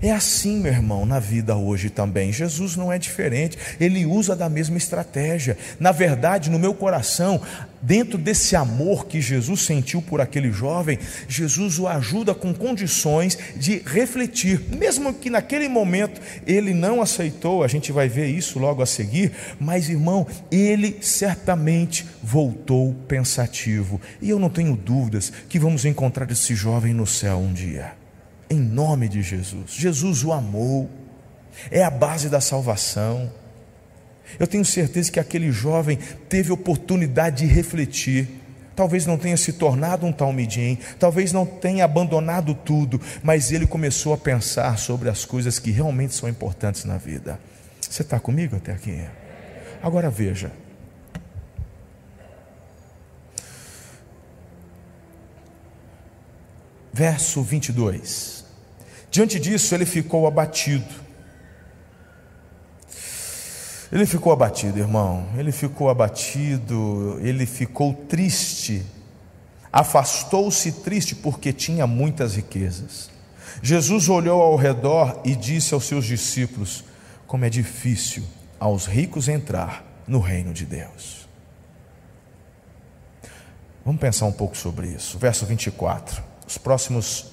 É 0.00 0.10
assim, 0.10 0.58
meu 0.58 0.72
irmão, 0.72 1.04
na 1.04 1.18
vida 1.18 1.56
hoje 1.56 1.90
também. 1.90 2.32
Jesus 2.32 2.76
não 2.76 2.92
é 2.92 2.98
diferente, 2.98 3.58
ele 3.80 4.06
usa 4.06 4.34
da 4.34 4.48
mesma 4.48 4.76
estratégia. 4.76 5.56
Na 5.78 5.92
verdade, 5.92 6.50
no 6.50 6.58
meu 6.58 6.72
coração, 6.74 7.40
dentro 7.82 8.16
desse 8.16 8.54
amor 8.54 9.06
que 9.06 9.20
Jesus 9.20 9.62
sentiu 9.62 10.00
por 10.00 10.20
aquele 10.20 10.52
jovem, 10.52 10.98
Jesus 11.28 11.78
o 11.78 11.88
ajuda 11.88 12.34
com 12.34 12.54
condições 12.54 13.38
de 13.56 13.82
refletir, 13.84 14.60
mesmo 14.76 15.12
que 15.12 15.28
naquele 15.28 15.68
momento 15.68 16.20
ele 16.46 16.72
não 16.72 17.02
aceitou, 17.02 17.64
a 17.64 17.68
gente 17.68 17.90
vai 17.90 18.08
ver 18.08 18.26
isso 18.26 18.58
logo 18.58 18.82
a 18.82 18.86
seguir, 18.86 19.32
mas 19.58 19.88
irmão, 19.88 20.26
ele 20.50 20.98
certamente 21.00 22.06
voltou 22.22 22.94
pensativo. 23.08 24.00
E 24.20 24.30
eu 24.30 24.38
não 24.38 24.48
tenho 24.48 24.76
dúvidas 24.76 25.32
que 25.48 25.58
vamos 25.58 25.84
encontrar 25.84 26.30
esse 26.30 26.54
jovem 26.54 26.94
no 26.94 27.06
céu 27.06 27.38
um 27.38 27.52
dia 27.52 28.01
em 28.52 28.60
nome 28.60 29.08
de 29.08 29.22
Jesus. 29.22 29.72
Jesus 29.72 30.22
o 30.24 30.32
amou, 30.32 30.88
é 31.70 31.82
a 31.82 31.90
base 31.90 32.28
da 32.28 32.40
salvação. 32.40 33.32
Eu 34.38 34.46
tenho 34.46 34.64
certeza 34.64 35.10
que 35.10 35.20
aquele 35.20 35.50
jovem 35.50 35.98
teve 36.28 36.52
oportunidade 36.52 37.46
de 37.46 37.52
refletir. 37.52 38.28
talvez 38.74 39.04
não 39.04 39.18
tenha 39.18 39.36
se 39.36 39.52
tornado 39.52 40.06
um 40.06 40.12
talmidim, 40.12 40.78
talvez 40.98 41.30
não 41.30 41.44
tenha 41.44 41.84
abandonado 41.84 42.54
tudo, 42.54 42.98
mas 43.22 43.52
ele 43.52 43.66
começou 43.66 44.14
a 44.14 44.16
pensar 44.16 44.78
sobre 44.78 45.10
as 45.10 45.26
coisas 45.26 45.58
que 45.58 45.70
realmente 45.70 46.14
são 46.14 46.26
importantes 46.26 46.84
na 46.84 46.96
vida. 46.96 47.38
Você 47.80 48.00
está 48.00 48.18
comigo 48.18 48.56
até 48.56 48.72
aqui? 48.72 49.04
Agora 49.82 50.08
veja. 50.08 50.50
Verso 56.92 57.42
22. 57.42 58.41
Diante 59.12 59.38
disso, 59.38 59.72
ele 59.74 59.86
ficou 59.86 60.26
abatido 60.26 61.02
ele 63.92 64.06
ficou 64.06 64.32
abatido, 64.32 64.78
irmão. 64.78 65.28
Ele 65.36 65.52
ficou 65.52 65.90
abatido, 65.90 67.20
ele 67.20 67.44
ficou 67.44 67.92
triste. 67.92 68.82
Afastou-se 69.70 70.72
triste 70.72 71.14
porque 71.14 71.52
tinha 71.52 71.86
muitas 71.86 72.34
riquezas. 72.34 73.10
Jesus 73.62 74.08
olhou 74.08 74.40
ao 74.40 74.56
redor 74.56 75.20
e 75.26 75.36
disse 75.36 75.74
aos 75.74 75.84
seus 75.84 76.06
discípulos: 76.06 76.82
Como 77.26 77.44
é 77.44 77.50
difícil 77.50 78.24
aos 78.58 78.86
ricos 78.86 79.28
entrar 79.28 79.84
no 80.06 80.20
reino 80.20 80.54
de 80.54 80.64
Deus. 80.64 81.28
Vamos 83.84 84.00
pensar 84.00 84.24
um 84.24 84.32
pouco 84.32 84.56
sobre 84.56 84.86
isso. 84.86 85.18
Verso 85.18 85.44
24. 85.44 86.22
Os 86.46 86.56
próximos, 86.56 87.26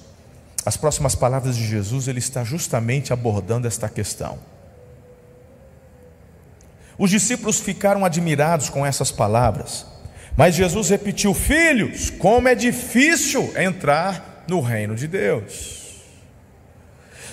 as 0.64 0.76
próximas 0.76 1.14
palavras 1.14 1.56
de 1.56 1.66
Jesus, 1.66 2.06
ele 2.06 2.18
está 2.18 2.44
justamente 2.44 3.12
abordando 3.12 3.66
esta 3.66 3.88
questão. 3.88 4.38
Os 6.98 7.08
discípulos 7.08 7.60
ficaram 7.60 8.04
admirados 8.04 8.68
com 8.68 8.84
essas 8.84 9.10
palavras, 9.10 9.86
mas 10.36 10.54
Jesus 10.54 10.90
repetiu: 10.90 11.32
Filhos, 11.32 12.10
como 12.10 12.46
é 12.46 12.54
difícil 12.54 13.50
entrar 13.56 14.44
no 14.46 14.60
reino 14.60 14.94
de 14.94 15.06
Deus. 15.06 15.80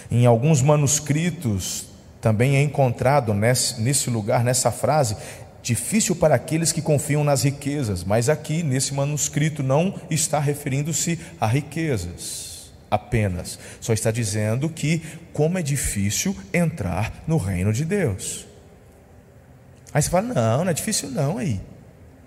Em 0.09 0.25
alguns 0.25 0.61
manuscritos 0.61 1.85
também 2.21 2.55
é 2.55 2.61
encontrado 2.61 3.33
nesse, 3.33 4.09
lugar, 4.09 4.41
nessa 4.41 4.71
frase, 4.71 5.17
difícil 5.61 6.15
para 6.15 6.35
aqueles 6.35 6.71
que 6.71 6.81
confiam 6.81 7.25
nas 7.25 7.43
riquezas, 7.43 8.05
mas 8.05 8.29
aqui 8.29 8.63
nesse 8.63 8.93
manuscrito 8.93 9.61
não 9.61 9.93
está 10.09 10.39
referindo-se 10.39 11.19
a 11.39 11.45
riquezas 11.45 12.56
apenas, 12.89 13.59
só 13.79 13.93
está 13.93 14.11
dizendo 14.11 14.69
que 14.69 15.01
como 15.33 15.57
é 15.57 15.61
difícil 15.61 16.35
entrar 16.53 17.23
no 17.27 17.37
reino 17.37 17.73
de 17.73 17.85
Deus. 17.85 18.45
Aí 19.93 20.01
você 20.01 20.09
fala: 20.09 20.33
não, 20.33 20.63
não 20.63 20.71
é 20.71 20.73
difícil 20.73 21.09
não 21.09 21.37
aí. 21.37 21.59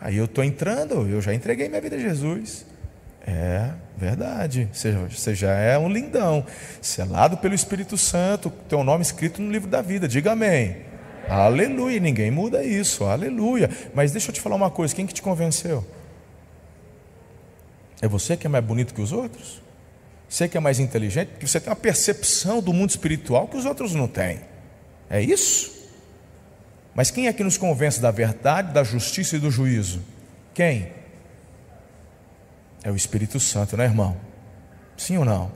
Aí 0.01 0.17
eu 0.17 0.25
estou 0.25 0.43
entrando, 0.43 1.07
eu 1.09 1.21
já 1.21 1.35
entreguei 1.35 1.69
minha 1.69 1.81
vida 1.81 1.97
a 1.97 1.99
Jesus. 1.99 2.67
É 3.27 3.71
verdade, 3.99 4.67
você 4.73 5.35
já 5.35 5.53
é 5.53 5.79
um 5.79 5.89
lindão, 5.89 6.45
selado 6.81 7.37
pelo 7.37 7.55
Espírito 7.55 7.99
Santo, 7.99 8.51
teu 8.67 8.83
nome 8.83 9.03
escrito 9.03 9.43
no 9.43 9.53
livro 9.53 9.69
da 9.69 9.83
vida, 9.83 10.09
diga 10.09 10.33
amém. 10.33 10.79
Aleluia, 11.29 12.01
ninguém 12.01 12.31
muda 12.31 12.65
isso, 12.65 13.05
aleluia. 13.05 13.69
Mas 13.95 14.11
deixa 14.11 14.31
eu 14.31 14.35
te 14.35 14.41
falar 14.41 14.57
uma 14.57 14.71
coisa: 14.71 14.95
quem 14.95 15.07
que 15.07 15.15
te 15.15 15.23
convenceu? 15.23 15.87
É 18.01 18.09
você 18.09 18.37
que 18.37 18.47
é 18.47 18.51
mais 18.51 18.65
bonito 18.65 18.95
que 18.95 19.03
os 19.03 19.13
outros? 19.13 19.61
Você 20.31 20.49
que 20.49 20.57
é 20.57 20.61
mais 20.61 20.79
inteligente? 20.79 21.31
Porque 21.31 21.47
você 21.49 21.59
tem 21.59 21.69
uma 21.69 21.77
percepção 21.77 22.63
do 22.63 22.73
mundo 22.73 22.91
espiritual 22.91 23.49
que 23.49 23.57
os 23.57 23.67
outros 23.67 23.97
não 23.97 24.07
têm. 24.07 24.41
É 25.11 25.21
isso? 25.21 25.89
Mas 26.95 27.11
quem 27.11 27.27
é 27.27 27.33
que 27.33 27.43
nos 27.43 27.59
convence 27.59 28.01
da 28.01 28.13
verdade, 28.13 28.73
da 28.73 28.85
justiça 28.85 29.35
e 29.35 29.41
do 29.41 29.51
juízo? 29.51 30.01
Quem? 30.55 30.93
É 32.85 32.93
o 32.93 32.95
Espírito 32.95 33.41
Santo, 33.41 33.77
né, 33.77 33.85
irmão? 33.85 34.17
Sim 34.97 35.19
ou 35.19 35.25
não? 35.25 35.51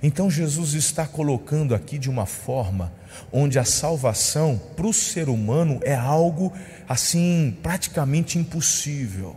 Então 0.00 0.30
Jesus 0.30 0.74
está 0.74 1.08
colocando 1.08 1.74
aqui 1.74 1.98
de 1.98 2.08
uma 2.08 2.24
forma 2.24 2.92
onde 3.32 3.58
a 3.58 3.64
salvação 3.64 4.60
para 4.76 4.86
o 4.86 4.92
ser 4.92 5.28
humano 5.28 5.80
é 5.82 5.94
algo 5.96 6.52
assim 6.88 7.58
praticamente 7.64 8.38
impossível. 8.38 9.34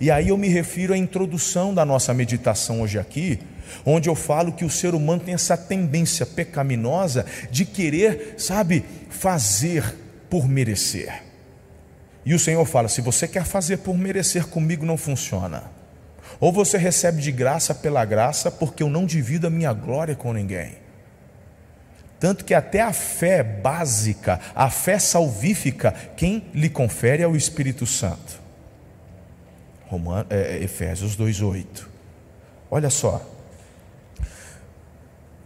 E 0.00 0.10
aí 0.10 0.28
eu 0.28 0.36
me 0.36 0.48
refiro 0.48 0.92
à 0.92 0.96
introdução 0.96 1.72
da 1.72 1.84
nossa 1.84 2.12
meditação 2.12 2.80
hoje 2.80 2.98
aqui, 2.98 3.38
onde 3.84 4.08
eu 4.08 4.14
falo 4.14 4.52
que 4.52 4.64
o 4.64 4.70
ser 4.70 4.94
humano 4.94 5.22
tem 5.24 5.34
essa 5.34 5.56
tendência 5.56 6.26
pecaminosa 6.26 7.24
de 7.50 7.64
querer, 7.64 8.34
sabe, 8.36 8.84
fazer 9.08 9.94
por 10.28 10.48
merecer. 10.48 11.22
E 12.26 12.34
o 12.34 12.38
Senhor 12.38 12.64
fala: 12.64 12.88
se 12.88 13.00
você 13.00 13.28
quer 13.28 13.44
fazer 13.44 13.78
por 13.78 13.96
merecer 13.96 14.46
comigo, 14.46 14.84
não 14.84 14.96
funciona. 14.96 15.64
Ou 16.40 16.52
você 16.52 16.76
recebe 16.76 17.22
de 17.22 17.30
graça 17.30 17.74
pela 17.74 18.04
graça, 18.04 18.50
porque 18.50 18.82
eu 18.82 18.88
não 18.88 19.06
divido 19.06 19.46
a 19.46 19.50
minha 19.50 19.72
glória 19.72 20.14
com 20.14 20.32
ninguém. 20.32 20.72
Tanto 22.18 22.44
que 22.44 22.54
até 22.54 22.80
a 22.80 22.92
fé 22.92 23.42
básica, 23.42 24.40
a 24.54 24.70
fé 24.70 24.98
salvífica, 24.98 25.94
quem 26.16 26.46
lhe 26.54 26.70
confere 26.70 27.22
é 27.22 27.28
o 27.28 27.36
Espírito 27.36 27.86
Santo. 27.86 28.43
Roman, 29.94 30.26
é, 30.28 30.58
Efésios 30.62 31.16
2,8. 31.16 31.86
Olha 32.70 32.90
só, 32.90 33.24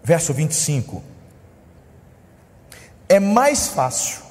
verso 0.02 0.32
25. 0.32 1.02
É 3.08 3.20
mais 3.20 3.68
fácil 3.68 4.22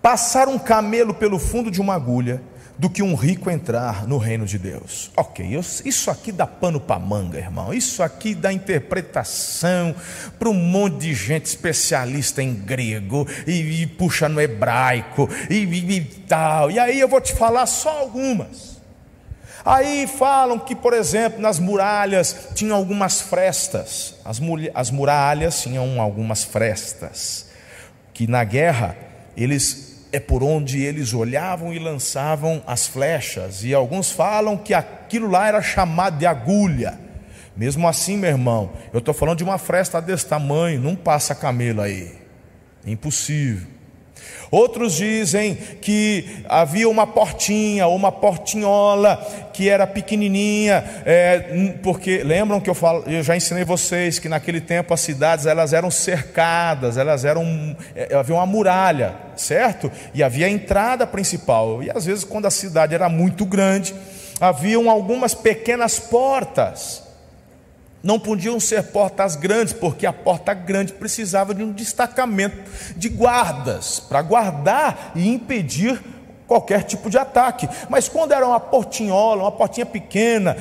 passar 0.00 0.48
um 0.48 0.58
camelo 0.58 1.12
pelo 1.12 1.38
fundo 1.38 1.70
de 1.70 1.80
uma 1.80 1.94
agulha 1.94 2.42
do 2.78 2.88
que 2.88 3.02
um 3.02 3.14
rico 3.14 3.50
entrar 3.50 4.06
no 4.06 4.16
reino 4.16 4.46
de 4.46 4.58
Deus. 4.58 5.10
Ok, 5.14 5.46
isso 5.84 6.10
aqui 6.10 6.32
dá 6.32 6.46
pano 6.46 6.80
para 6.80 6.98
manga, 6.98 7.36
irmão. 7.36 7.74
Isso 7.74 8.02
aqui 8.02 8.34
dá 8.34 8.50
interpretação 8.50 9.94
para 10.38 10.48
um 10.48 10.54
monte 10.54 11.00
de 11.00 11.14
gente 11.14 11.44
especialista 11.44 12.42
em 12.42 12.54
grego 12.54 13.28
e, 13.46 13.82
e 13.82 13.86
puxa 13.86 14.30
no 14.30 14.40
hebraico 14.40 15.28
e, 15.50 15.56
e, 15.56 15.92
e 15.96 16.04
tal. 16.26 16.70
E 16.70 16.78
aí 16.78 16.98
eu 16.98 17.06
vou 17.06 17.20
te 17.20 17.34
falar 17.34 17.66
só 17.66 17.90
algumas. 18.00 18.69
Aí 19.64 20.06
falam 20.06 20.58
que, 20.58 20.74
por 20.74 20.92
exemplo, 20.92 21.40
nas 21.40 21.58
muralhas 21.58 22.48
tinham 22.54 22.76
algumas 22.76 23.20
frestas, 23.20 24.16
as, 24.24 24.40
as 24.74 24.90
muralhas 24.90 25.62
tinham 25.62 26.00
algumas 26.00 26.44
frestas, 26.44 27.46
que 28.14 28.26
na 28.26 28.42
guerra 28.42 28.96
eles 29.36 29.90
é 30.12 30.18
por 30.18 30.42
onde 30.42 30.82
eles 30.82 31.14
olhavam 31.14 31.72
e 31.72 31.78
lançavam 31.78 32.62
as 32.66 32.86
flechas, 32.86 33.62
e 33.62 33.72
alguns 33.74 34.10
falam 34.10 34.56
que 34.56 34.74
aquilo 34.74 35.30
lá 35.30 35.46
era 35.46 35.62
chamado 35.62 36.18
de 36.18 36.26
agulha. 36.26 36.98
Mesmo 37.56 37.86
assim, 37.86 38.16
meu 38.16 38.30
irmão, 38.30 38.70
eu 38.92 38.98
estou 38.98 39.12
falando 39.12 39.38
de 39.38 39.44
uma 39.44 39.58
fresta 39.58 40.00
desse 40.00 40.26
tamanho, 40.26 40.80
não 40.80 40.96
passa 40.96 41.34
camelo 41.34 41.82
aí, 41.82 42.12
impossível. 42.86 43.68
Outros 44.50 44.96
dizem 44.96 45.54
que 45.54 46.44
havia 46.48 46.88
uma 46.88 47.06
portinha, 47.06 47.86
uma 47.86 48.10
portinhola, 48.10 49.16
que 49.60 49.68
era 49.68 49.86
pequenininha, 49.86 50.82
é, 51.04 51.74
porque 51.82 52.22
lembram 52.22 52.62
que 52.62 52.70
eu, 52.70 52.74
falo, 52.74 53.04
eu 53.06 53.22
já 53.22 53.36
ensinei 53.36 53.62
vocês 53.62 54.18
que 54.18 54.26
naquele 54.26 54.58
tempo 54.58 54.94
as 54.94 55.00
cidades 55.00 55.44
elas 55.44 55.74
eram 55.74 55.90
cercadas, 55.90 56.96
elas 56.96 57.26
eram 57.26 57.76
é, 57.94 58.16
havia 58.16 58.36
uma 58.36 58.46
muralha, 58.46 59.14
certo? 59.36 59.92
E 60.14 60.22
havia 60.22 60.46
a 60.46 60.48
entrada 60.48 61.06
principal. 61.06 61.82
E 61.82 61.90
às 61.90 62.06
vezes 62.06 62.24
quando 62.24 62.46
a 62.46 62.50
cidade 62.50 62.94
era 62.94 63.06
muito 63.10 63.44
grande, 63.44 63.94
haviam 64.40 64.88
algumas 64.88 65.34
pequenas 65.34 65.98
portas 65.98 67.02
não 68.02 68.18
podiam 68.18 68.58
ser 68.58 68.84
portas 68.84 69.36
grandes, 69.36 69.74
porque 69.74 70.06
a 70.06 70.12
porta 70.14 70.54
grande 70.54 70.94
precisava 70.94 71.54
de 71.54 71.62
um 71.62 71.70
destacamento 71.70 72.56
de 72.96 73.10
guardas 73.10 74.00
para 74.00 74.22
guardar 74.22 75.12
e 75.14 75.28
impedir 75.28 76.00
qualquer 76.50 76.82
tipo 76.82 77.08
de 77.08 77.16
ataque. 77.16 77.68
Mas 77.88 78.08
quando 78.08 78.32
era 78.32 78.44
uma 78.44 78.58
portinhola, 78.58 79.42
uma 79.44 79.52
portinha 79.52 79.86
pequena, 79.86 80.56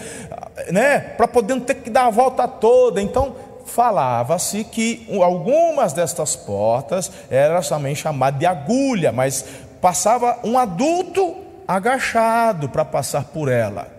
né, 0.71 0.99
para 0.99 1.27
poder 1.27 1.55
não 1.55 1.61
ter 1.61 1.73
que 1.73 1.89
dar 1.89 2.05
a 2.05 2.09
volta 2.11 2.47
toda, 2.47 3.01
então 3.01 3.35
falava-se 3.65 4.63
que 4.65 5.07
algumas 5.19 5.91
destas 5.91 6.35
portas 6.35 7.11
eram 7.27 7.59
também 7.61 7.95
chamadas 7.95 8.39
de 8.39 8.45
agulha, 8.45 9.11
mas 9.11 9.43
passava 9.81 10.37
um 10.43 10.59
adulto 10.59 11.35
agachado 11.67 12.69
para 12.69 12.85
passar 12.85 13.23
por 13.23 13.49
ela. 13.49 13.98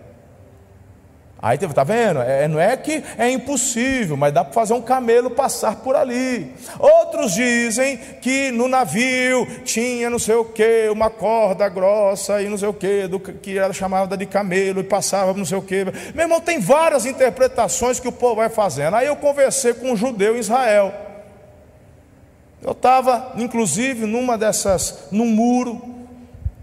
Aí 1.41 1.57
está 1.57 1.83
vendo? 1.83 2.21
É, 2.21 2.47
não 2.47 2.59
é 2.59 2.77
que 2.77 3.03
é 3.17 3.27
impossível, 3.31 4.15
mas 4.15 4.31
dá 4.31 4.43
para 4.43 4.53
fazer 4.53 4.75
um 4.75 4.81
camelo 4.81 5.31
passar 5.31 5.77
por 5.77 5.95
ali. 5.95 6.53
Outros 6.77 7.33
dizem 7.33 7.97
que 8.21 8.51
no 8.51 8.67
navio 8.67 9.47
tinha 9.63 10.07
não 10.07 10.19
sei 10.19 10.35
o 10.35 10.45
que, 10.45 10.87
uma 10.91 11.09
corda 11.09 11.67
grossa 11.67 12.43
e 12.43 12.47
não 12.47 12.59
sei 12.59 12.67
o 12.67 12.73
que, 12.73 13.07
do, 13.07 13.19
que 13.19 13.57
era 13.57 13.73
chamada 13.73 14.15
de 14.15 14.27
camelo 14.27 14.81
e 14.81 14.83
passava 14.83 15.33
não 15.33 15.43
sei 15.45 15.57
o 15.57 15.63
que. 15.63 15.83
Meu 16.13 16.25
irmão, 16.25 16.39
tem 16.39 16.59
várias 16.59 17.07
interpretações 17.07 17.99
que 17.99 18.07
o 18.07 18.11
povo 18.11 18.35
vai 18.35 18.49
fazendo. 18.49 18.95
Aí 18.95 19.07
eu 19.07 19.15
conversei 19.15 19.73
com 19.73 19.91
um 19.91 19.97
judeu 19.97 20.35
em 20.35 20.39
Israel. 20.39 20.93
Eu 22.61 22.73
estava, 22.73 23.33
inclusive, 23.35 24.05
numa 24.05 24.37
dessas, 24.37 25.07
num 25.11 25.25
muro, 25.25 26.00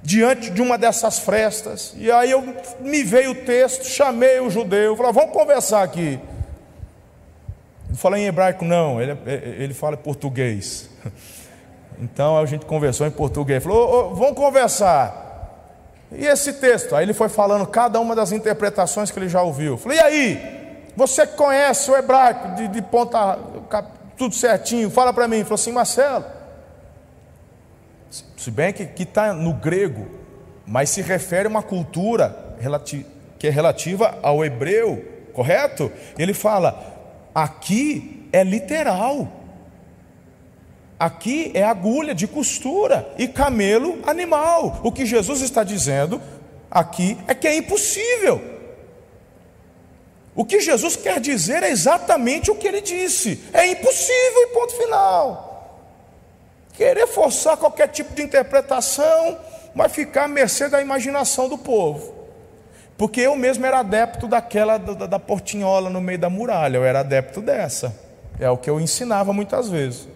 diante 0.03 0.51
de 0.51 0.63
uma 0.63 0.79
dessas 0.79 1.19
frestas. 1.19 1.95
E 1.97 2.11
aí 2.11 2.31
eu 2.31 2.55
me 2.81 3.03
veio 3.03 3.33
o 3.33 3.35
texto, 3.35 3.85
chamei 3.85 4.41
o 4.41 4.51
judeu, 4.51 4.97
falei: 4.97 5.13
vamos 5.13 5.33
conversar 5.33 5.83
aqui. 5.83 6.19
Não 7.89 7.97
fala 7.97 8.19
em 8.19 8.27
hebraico, 8.27 8.65
não, 8.65 9.01
ele, 9.01 9.17
ele 9.27 9.75
fala 9.75 9.97
português. 9.97 10.89
Então 12.01 12.39
a 12.39 12.47
gente 12.47 12.65
conversou 12.65 13.09
em 13.09 13.11
português. 13.11 13.61
Falou: 13.61 13.91
oh, 13.91 14.13
oh, 14.13 14.15
vamos 14.15 14.37
conversar. 14.37 15.27
E 16.13 16.25
esse 16.27 16.53
texto? 16.53 16.95
Aí 16.95 17.05
ele 17.05 17.13
foi 17.13 17.29
falando 17.29 17.67
cada 17.67 17.99
uma 17.99 18.15
das 18.15 18.31
interpretações 18.31 19.11
que 19.11 19.19
ele 19.19 19.29
já 19.29 19.43
ouviu. 19.43 19.77
Falei: 19.77 19.99
e 19.99 20.01
aí? 20.01 20.59
Você 20.97 21.27
conhece 21.27 21.91
o 21.91 21.97
hebraico 21.97 22.55
de, 22.55 22.69
de 22.69 22.83
ponta, 22.83 23.37
tudo 24.17 24.35
certinho, 24.35 24.91
fala 24.91 25.13
para 25.13 25.27
mim. 25.27 25.37
Ele 25.37 25.45
falou 25.45 25.57
assim: 25.57 25.73
Marcelo, 25.73 26.25
se 28.49 28.51
bem 28.51 28.73
que 28.73 29.03
está 29.03 29.35
no 29.35 29.53
grego, 29.53 30.07
mas 30.67 30.89
se 30.89 31.03
refere 31.03 31.47
a 31.47 31.51
uma 31.51 31.63
cultura 31.63 32.57
que 33.39 33.47
é 33.47 33.51
relativa 33.51 34.19
ao 34.23 34.43
hebreu, 34.43 35.05
correto? 35.35 35.93
Ele 36.19 36.33
fala: 36.33 37.31
aqui 37.35 38.27
é 38.33 38.43
literal. 38.43 39.29
Aqui 40.99 41.53
é 41.53 41.63
agulha 41.63 42.15
de 42.15 42.27
costura 42.27 43.15
e 43.19 43.29
camelo 43.29 43.99
animal. 44.07 44.81
O 44.83 44.91
que 44.91 45.05
Jesus 45.05 45.43
está 45.43 45.63
dizendo 45.63 46.21
aqui 46.71 47.19
é 47.29 47.35
que 47.35 47.47
é 47.47 47.55
impossível. 47.55 48.43
O 50.35 50.43
que 50.43 50.59
Jesus 50.59 50.97
quer 50.97 51.21
dizer 51.21 51.63
é 51.63 51.69
exatamente 51.69 52.51
o 52.51 52.55
que 52.55 52.67
ele 52.67 52.81
disse: 52.81 53.45
é 53.53 53.67
impossível, 53.67 54.43
e 54.43 54.47
ponto 54.55 54.75
final. 54.75 55.48
Querer 56.79 57.09
forçar 57.09 57.57
qualquer 57.57 57.89
tipo 57.89 58.15
de 58.15 58.23
interpretação 58.23 59.37
vai 59.75 59.89
ficar 59.89 60.27
à 60.27 60.29
mercê 60.29 60.69
da 60.69 60.81
imaginação 60.81 61.49
do 61.49 61.59
povo. 61.59 62.15
Porque 62.97 63.21
eu 63.21 63.35
mesmo 63.35 63.67
era 63.67 63.81
adepto 63.81 64.29
daquela 64.29 64.79
da, 64.79 65.07
da 65.07 65.19
portinhola 65.19 65.91
no 65.91 66.01
meio 66.01 66.21
da 66.21 66.31
muralha, 66.31 66.77
eu 66.77 66.85
era 66.85 67.01
adepto 67.01 67.43
dessa. 67.43 67.93
É 68.39 68.49
o 68.49 68.57
que 68.57 68.71
eu 68.71 68.79
ensinava 68.79 69.33
muitas 69.33 69.69
vezes. 69.69 70.07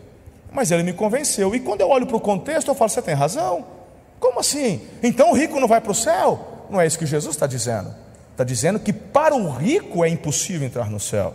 Mas 0.53 0.71
ele 0.71 0.85
me 0.85 0.93
convenceu. 0.93 1.53
E 1.53 1.59
quando 1.59 1.81
eu 1.81 1.89
olho 1.89 2.07
para 2.07 2.17
o 2.17 2.21
contexto, 2.21 2.69
eu 2.69 2.77
falo: 2.77 2.91
você 2.91 3.03
tem 3.03 3.15
razão. 3.17 3.67
Como 4.21 4.39
assim? 4.39 4.87
Então 5.03 5.33
o 5.33 5.35
rico 5.35 5.59
não 5.59 5.67
vai 5.67 5.81
para 5.81 5.91
o 5.91 5.95
céu? 5.97 6.67
Não 6.71 6.81
é 6.81 6.87
isso 6.87 6.97
que 6.97 7.07
Jesus 7.07 7.35
está 7.35 7.49
dizendo. 7.49 7.93
Está 8.31 8.45
dizendo 8.45 8.79
que 8.79 8.93
para 8.93 9.35
o 9.35 9.51
rico 9.51 10.05
é 10.05 10.09
impossível 10.09 10.65
entrar 10.65 10.89
no 10.89 11.01
céu. 11.01 11.35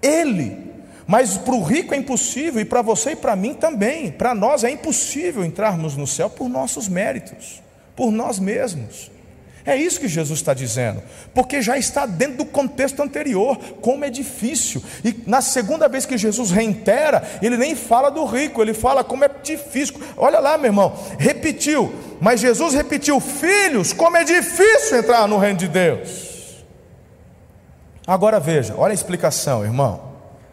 Ele 0.00 0.69
mas 1.10 1.36
para 1.36 1.56
o 1.56 1.60
rico 1.60 1.92
é 1.92 1.96
impossível, 1.96 2.60
e 2.60 2.64
para 2.64 2.82
você 2.82 3.10
e 3.10 3.16
para 3.16 3.34
mim 3.34 3.52
também. 3.52 4.12
Para 4.12 4.32
nós 4.32 4.62
é 4.62 4.70
impossível 4.70 5.44
entrarmos 5.44 5.96
no 5.96 6.06
céu 6.06 6.30
por 6.30 6.48
nossos 6.48 6.86
méritos, 6.86 7.60
por 7.96 8.12
nós 8.12 8.38
mesmos. 8.38 9.10
É 9.66 9.74
isso 9.74 9.98
que 9.98 10.06
Jesus 10.06 10.38
está 10.38 10.54
dizendo, 10.54 11.02
porque 11.34 11.60
já 11.60 11.76
está 11.76 12.06
dentro 12.06 12.36
do 12.36 12.44
contexto 12.44 13.02
anterior, 13.02 13.58
como 13.80 14.04
é 14.04 14.08
difícil. 14.08 14.80
E 15.04 15.12
na 15.26 15.40
segunda 15.40 15.88
vez 15.88 16.06
que 16.06 16.16
Jesus 16.16 16.52
reitera, 16.52 17.28
ele 17.42 17.56
nem 17.56 17.74
fala 17.74 18.08
do 18.08 18.24
rico, 18.24 18.62
ele 18.62 18.72
fala 18.72 19.02
como 19.02 19.24
é 19.24 19.30
difícil. 19.42 20.00
Olha 20.16 20.38
lá, 20.38 20.56
meu 20.56 20.66
irmão, 20.68 20.96
repetiu, 21.18 21.92
mas 22.20 22.38
Jesus 22.38 22.72
repetiu: 22.72 23.18
Filhos, 23.18 23.92
como 23.92 24.16
é 24.16 24.22
difícil 24.22 24.98
entrar 24.98 25.26
no 25.26 25.38
reino 25.38 25.58
de 25.58 25.66
Deus. 25.66 26.64
Agora 28.06 28.38
veja, 28.38 28.76
olha 28.78 28.92
a 28.92 28.94
explicação, 28.94 29.64
irmão. 29.64 30.09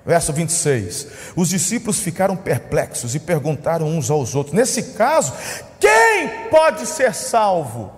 Verso 0.08 0.32
26. 0.32 1.08
Os 1.36 1.50
discípulos 1.50 2.00
ficaram 2.00 2.38
perplexos 2.38 3.14
e 3.14 3.20
perguntaram 3.20 3.86
uns 3.86 4.10
aos 4.10 4.36
outros: 4.36 4.56
Nesse 4.56 4.94
caso, 4.94 5.34
quem 5.82 6.50
pode 6.50 6.86
ser 6.86 7.14
salvo? 7.14 7.92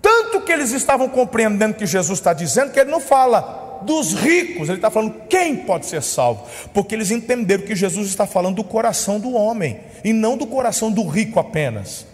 Tanto 0.00 0.40
que 0.42 0.52
eles 0.52 0.70
estavam 0.70 1.08
compreendendo 1.08 1.74
que 1.74 1.84
Jesus 1.84 2.20
está 2.20 2.32
dizendo, 2.32 2.70
que 2.70 2.78
ele 2.78 2.92
não 2.92 3.00
fala 3.00 3.80
dos 3.82 4.12
ricos, 4.12 4.68
ele 4.68 4.78
está 4.78 4.88
falando 4.88 5.14
quem 5.28 5.56
pode 5.56 5.86
ser 5.86 6.00
salvo, 6.00 6.46
porque 6.72 6.94
eles 6.94 7.10
entenderam 7.10 7.64
que 7.64 7.74
Jesus 7.74 8.06
está 8.08 8.24
falando 8.24 8.56
do 8.56 8.64
coração 8.64 9.18
do 9.18 9.32
homem 9.32 9.80
e 10.04 10.12
não 10.12 10.36
do 10.36 10.46
coração 10.46 10.92
do 10.92 11.06
rico 11.08 11.40
apenas. 11.40 12.06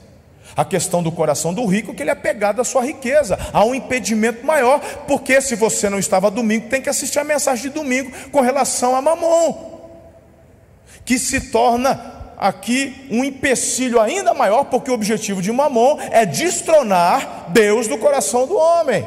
A 0.57 0.65
questão 0.65 1.03
do 1.03 1.13
coração 1.13 1.53
do 1.53 1.67
rico 1.67 1.93
que 1.93 2.03
ele 2.03 2.09
é 2.09 2.15
apegado 2.15 2.61
à 2.61 2.65
sua 2.65 2.83
riqueza. 2.83 3.39
Há 3.53 3.63
um 3.65 3.75
impedimento 3.75 4.47
maior, 4.47 4.81
porque 5.07 5.41
se 5.41 5.55
você 5.55 5.91
não 5.91 5.99
estava 5.99 6.31
domingo, 6.31 6.69
tem 6.71 6.81
que 6.81 6.89
assistir 6.89 7.19
a 7.19 7.25
mensagem 7.25 7.65
de 7.65 7.71
domingo 7.71 8.11
com 8.33 8.41
relação 8.41 8.97
a 8.97 9.03
mamon, 9.03 9.79
que 11.05 11.19
se 11.19 11.51
torna 11.51 12.15
aqui 12.39 13.07
um 13.11 13.23
empecilho 13.23 14.01
ainda 14.01 14.33
maior, 14.33 14.65
porque 14.65 14.91
o 14.91 14.95
objetivo 14.95 15.43
de 15.43 15.53
mamon 15.53 15.99
é 16.11 16.25
destronar 16.25 17.47
Deus 17.51 17.87
do 17.87 17.99
coração 17.99 18.47
do 18.47 18.57
homem. 18.57 19.07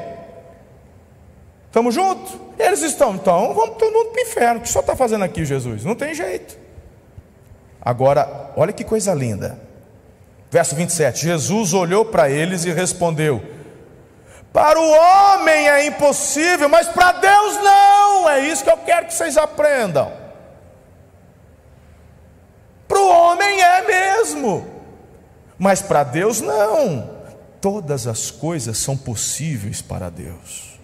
Estamos 1.66 1.96
juntos? 1.96 2.36
Eles 2.58 2.82
estão, 2.82 3.16
então 3.16 3.54
vamos 3.54 3.78
todo 3.78 3.92
mundo 3.92 4.10
para 4.12 4.22
o 4.22 4.26
inferno. 4.26 4.60
O 4.60 4.64
que 4.64 4.70
só 4.70 4.82
está 4.82 4.96
fazendo 4.96 5.24
aqui, 5.24 5.46
Jesus? 5.46 5.84
Não 5.84 5.96
tem 5.96 6.14
jeito. 6.14 6.58
Agora, 7.82 8.52
olha 8.56 8.74
que 8.74 8.84
coisa 8.84 9.14
linda. 9.14 9.69
Verso 10.52 10.76
27: 10.76 11.24
Jesus 11.24 11.74
olhou 11.74 12.06
para 12.06 12.30
eles 12.30 12.66
e 12.66 12.72
respondeu: 12.72 13.44
Para 14.52 14.80
o 14.80 14.90
homem 14.90 15.70
é 15.70 15.86
impossível, 15.86 16.68
mas 16.68 16.88
para 16.88 17.12
Deus 17.14 17.56
não. 17.58 18.30
É 18.30 18.40
isso 18.40 18.64
que 18.64 18.70
eu 18.70 18.78
quero 18.78 19.06
que 19.06 19.14
vocês 19.14 19.38
aprendam. 19.38 20.12
Para 22.88 23.00
o 23.00 23.08
homem 23.08 23.62
é 23.62 23.82
mesmo, 23.84 24.68
mas 25.58 25.82
para 25.82 26.04
Deus 26.04 26.42
não. 26.42 27.20
Todas 27.62 28.08
as 28.08 28.32
coisas 28.32 28.78
são 28.78 28.98
possíveis 28.98 29.82
para 29.82 30.10
Deus. 30.10 30.80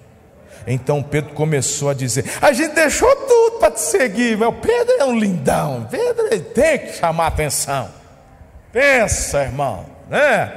Então 0.67 1.01
Pedro 1.01 1.33
começou 1.33 1.89
a 1.89 1.93
dizer: 1.95 2.25
A 2.39 2.51
gente 2.51 2.75
deixou 2.75 3.13
tudo 3.15 3.57
para 3.59 3.71
te 3.71 3.81
seguir. 3.81 4.37
Meu 4.37 4.53
Pedro 4.53 4.95
é 4.99 5.05
um 5.05 5.17
lindão. 5.17 5.87
Pedro 5.89 6.39
tem 6.39 6.79
que 6.79 6.93
chamar 6.93 7.27
atenção. 7.27 7.89
Pensa, 8.75 9.43
irmão, 9.43 9.85
né? 10.09 10.51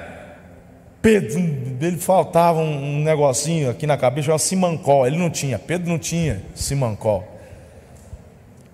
Pedro, 1.01 1.39
ele 1.81 1.99
faltava 1.99 2.59
um 2.59 3.01
negocinho 3.05 3.71
aqui 3.71 3.87
na 3.87 3.97
cabeça, 3.97 4.25
chamava 4.25 4.41
Simancol. 4.41 5.07
Ele 5.07 5.17
não 5.17 5.31
tinha, 5.31 5.57
Pedro 5.57 5.89
não 5.89 6.01
tinha 6.01 6.43
Simancol. 6.53 7.23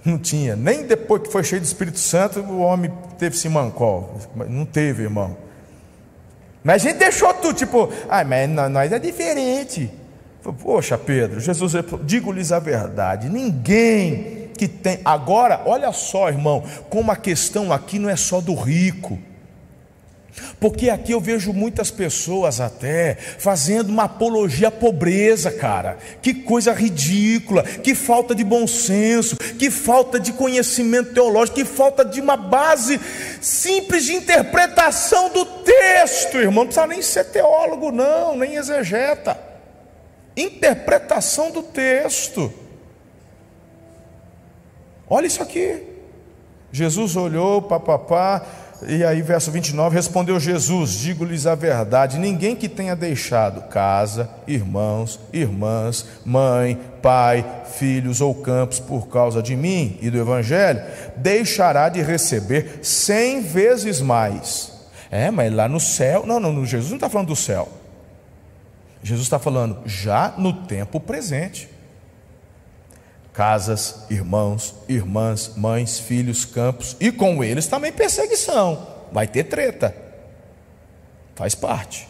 Não 0.02 0.16
tinha, 0.16 0.56
nem 0.56 0.86
depois 0.86 1.20
que 1.20 1.28
foi 1.30 1.44
cheio 1.44 1.60
do 1.60 1.64
Espírito 1.66 1.98
Santo, 1.98 2.40
o 2.40 2.60
homem 2.60 2.90
teve 3.18 3.36
Simancol. 3.36 4.18
Não 4.48 4.64
teve, 4.64 5.02
irmão. 5.02 5.36
Mas 6.62 6.76
a 6.82 6.88
gente 6.88 6.98
deixou 6.98 7.34
tudo, 7.34 7.52
tipo, 7.52 7.92
ah, 8.08 8.24
mas 8.24 8.48
nós 8.48 8.92
é 8.92 8.98
diferente. 8.98 9.90
Poxa, 10.62 10.96
Pedro, 10.96 11.38
Jesus, 11.38 11.74
digo-lhes 12.04 12.50
a 12.50 12.58
verdade: 12.58 13.28
ninguém 13.28 14.48
que 14.56 14.66
tem. 14.66 15.00
Agora, 15.04 15.60
olha 15.66 15.92
só, 15.92 16.30
irmão, 16.30 16.64
como 16.88 17.12
a 17.12 17.16
questão 17.16 17.70
aqui 17.70 17.98
não 17.98 18.08
é 18.08 18.16
só 18.16 18.40
do 18.40 18.54
rico. 18.54 19.18
Porque 20.58 20.90
aqui 20.90 21.12
eu 21.12 21.20
vejo 21.20 21.52
muitas 21.52 21.90
pessoas 21.90 22.60
até 22.60 23.14
fazendo 23.14 23.90
uma 23.90 24.04
apologia 24.04 24.68
à 24.68 24.70
pobreza, 24.70 25.50
cara. 25.50 25.98
Que 26.20 26.34
coisa 26.34 26.72
ridícula, 26.72 27.62
que 27.62 27.94
falta 27.94 28.34
de 28.34 28.42
bom 28.42 28.66
senso, 28.66 29.36
que 29.36 29.70
falta 29.70 30.18
de 30.18 30.32
conhecimento 30.32 31.14
teológico, 31.14 31.58
que 31.58 31.64
falta 31.64 32.04
de 32.04 32.20
uma 32.20 32.36
base 32.36 33.00
simples 33.40 34.06
de 34.06 34.14
interpretação 34.14 35.30
do 35.30 35.44
texto, 35.44 36.38
irmão. 36.38 36.64
Não 36.64 36.66
precisa 36.66 36.86
nem 36.86 37.02
ser 37.02 37.24
teólogo, 37.24 37.92
não, 37.92 38.36
nem 38.36 38.56
exegeta. 38.56 39.38
Interpretação 40.36 41.50
do 41.50 41.62
texto. 41.62 42.52
Olha 45.08 45.26
isso 45.26 45.42
aqui. 45.42 45.80
Jesus 46.72 47.14
olhou, 47.14 47.62
papapá 47.62 48.63
e 48.82 49.04
aí, 49.04 49.22
verso 49.22 49.50
29, 49.50 49.94
respondeu 49.94 50.38
Jesus: 50.40 50.92
Digo-lhes 50.92 51.46
a 51.46 51.54
verdade: 51.54 52.18
ninguém 52.18 52.56
que 52.56 52.68
tenha 52.68 52.96
deixado 52.96 53.68
casa, 53.68 54.28
irmãos, 54.46 55.20
irmãs, 55.32 56.06
mãe, 56.24 56.78
pai, 57.00 57.44
filhos 57.78 58.20
ou 58.20 58.34
campos 58.34 58.80
por 58.80 59.08
causa 59.08 59.42
de 59.42 59.56
mim 59.56 59.98
e 60.00 60.10
do 60.10 60.18
Evangelho, 60.18 60.82
deixará 61.16 61.88
de 61.88 62.02
receber 62.02 62.80
cem 62.82 63.40
vezes 63.40 64.00
mais. 64.00 64.72
É, 65.10 65.30
mas 65.30 65.52
lá 65.52 65.68
no 65.68 65.78
céu, 65.78 66.24
não, 66.26 66.40
não, 66.40 66.66
Jesus 66.66 66.90
não 66.90 66.96
está 66.96 67.08
falando 67.08 67.28
do 67.28 67.36
céu. 67.36 67.68
Jesus 69.02 69.26
está 69.26 69.38
falando 69.38 69.78
já 69.86 70.34
no 70.36 70.52
tempo 70.52 70.98
presente 70.98 71.68
casas, 73.34 74.06
irmãos, 74.08 74.74
irmãs, 74.88 75.52
mães, 75.56 75.98
filhos, 75.98 76.44
campos, 76.44 76.96
e 77.00 77.10
com 77.10 77.42
eles 77.42 77.66
também 77.66 77.92
perseguição. 77.92 78.86
Vai 79.12 79.26
ter 79.26 79.44
treta. 79.44 79.94
Faz 81.34 81.54
parte. 81.54 82.08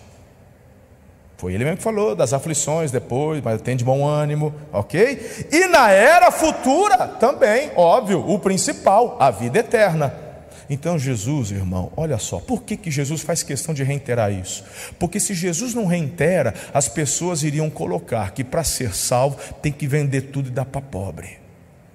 Foi 1.38 1.54
ele 1.54 1.64
mesmo 1.64 1.78
que 1.78 1.82
falou 1.82 2.14
das 2.14 2.32
aflições 2.32 2.92
depois, 2.92 3.42
mas 3.42 3.60
tem 3.62 3.74
de 3.74 3.84
bom 3.84 4.06
ânimo, 4.06 4.54
ok? 4.72 5.48
E 5.50 5.66
na 5.66 5.90
era 5.90 6.30
futura 6.30 7.08
também, 7.08 7.72
óbvio, 7.74 8.24
o 8.30 8.38
principal, 8.38 9.16
a 9.18 9.30
vida 9.30 9.58
eterna. 9.58 10.23
Então, 10.68 10.98
Jesus, 10.98 11.50
irmão, 11.50 11.92
olha 11.96 12.18
só, 12.18 12.38
por 12.38 12.62
que, 12.62 12.76
que 12.76 12.90
Jesus 12.90 13.20
faz 13.20 13.42
questão 13.42 13.74
de 13.74 13.82
reiterar 13.82 14.32
isso? 14.32 14.64
Porque 14.98 15.20
se 15.20 15.34
Jesus 15.34 15.74
não 15.74 15.86
reitera, 15.86 16.54
as 16.72 16.88
pessoas 16.88 17.42
iriam 17.42 17.68
colocar 17.68 18.32
que 18.32 18.42
para 18.42 18.64
ser 18.64 18.94
salvo 18.94 19.36
tem 19.60 19.72
que 19.72 19.86
vender 19.86 20.22
tudo 20.22 20.48
e 20.48 20.52
dar 20.52 20.64
para 20.64 20.80
pobre. 20.80 21.38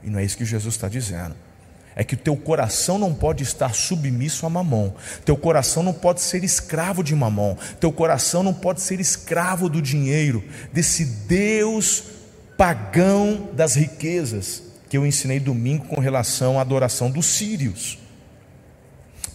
E 0.03 0.09
não 0.09 0.19
é 0.19 0.23
isso 0.23 0.37
que 0.37 0.45
Jesus 0.45 0.75
está 0.75 0.87
dizendo. 0.87 1.35
É 1.95 2.03
que 2.03 2.13
o 2.13 2.17
teu 2.17 2.37
coração 2.37 2.97
não 2.97 3.13
pode 3.13 3.43
estar 3.43 3.73
submisso 3.73 4.45
a 4.45 4.49
mamon, 4.49 4.93
teu 5.25 5.35
coração 5.35 5.83
não 5.83 5.91
pode 5.91 6.21
ser 6.21 6.43
escravo 6.43 7.03
de 7.03 7.13
mamon, 7.13 7.57
teu 7.79 7.91
coração 7.91 8.41
não 8.41 8.53
pode 8.53 8.81
ser 8.81 8.99
escravo 9.01 9.67
do 9.67 9.81
dinheiro, 9.81 10.43
desse 10.71 11.03
Deus 11.03 12.03
pagão 12.55 13.49
das 13.53 13.75
riquezas 13.75 14.63
que 14.89 14.97
eu 14.97 15.05
ensinei 15.05 15.39
domingo 15.39 15.85
com 15.85 16.01
relação 16.01 16.57
à 16.57 16.61
adoração 16.61 17.11
dos 17.11 17.25
sírios. 17.25 17.97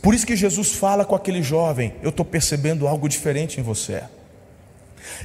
Por 0.05 0.15
isso 0.15 0.27
que 0.27 0.37
Jesus 0.37 0.73
fala 0.73 1.03
com 1.03 1.15
aquele 1.15 1.43
jovem: 1.43 1.95
Eu 2.03 2.11
estou 2.11 2.27
percebendo 2.27 2.87
algo 2.87 3.09
diferente 3.09 3.59
em 3.59 3.63
você. 3.63 4.03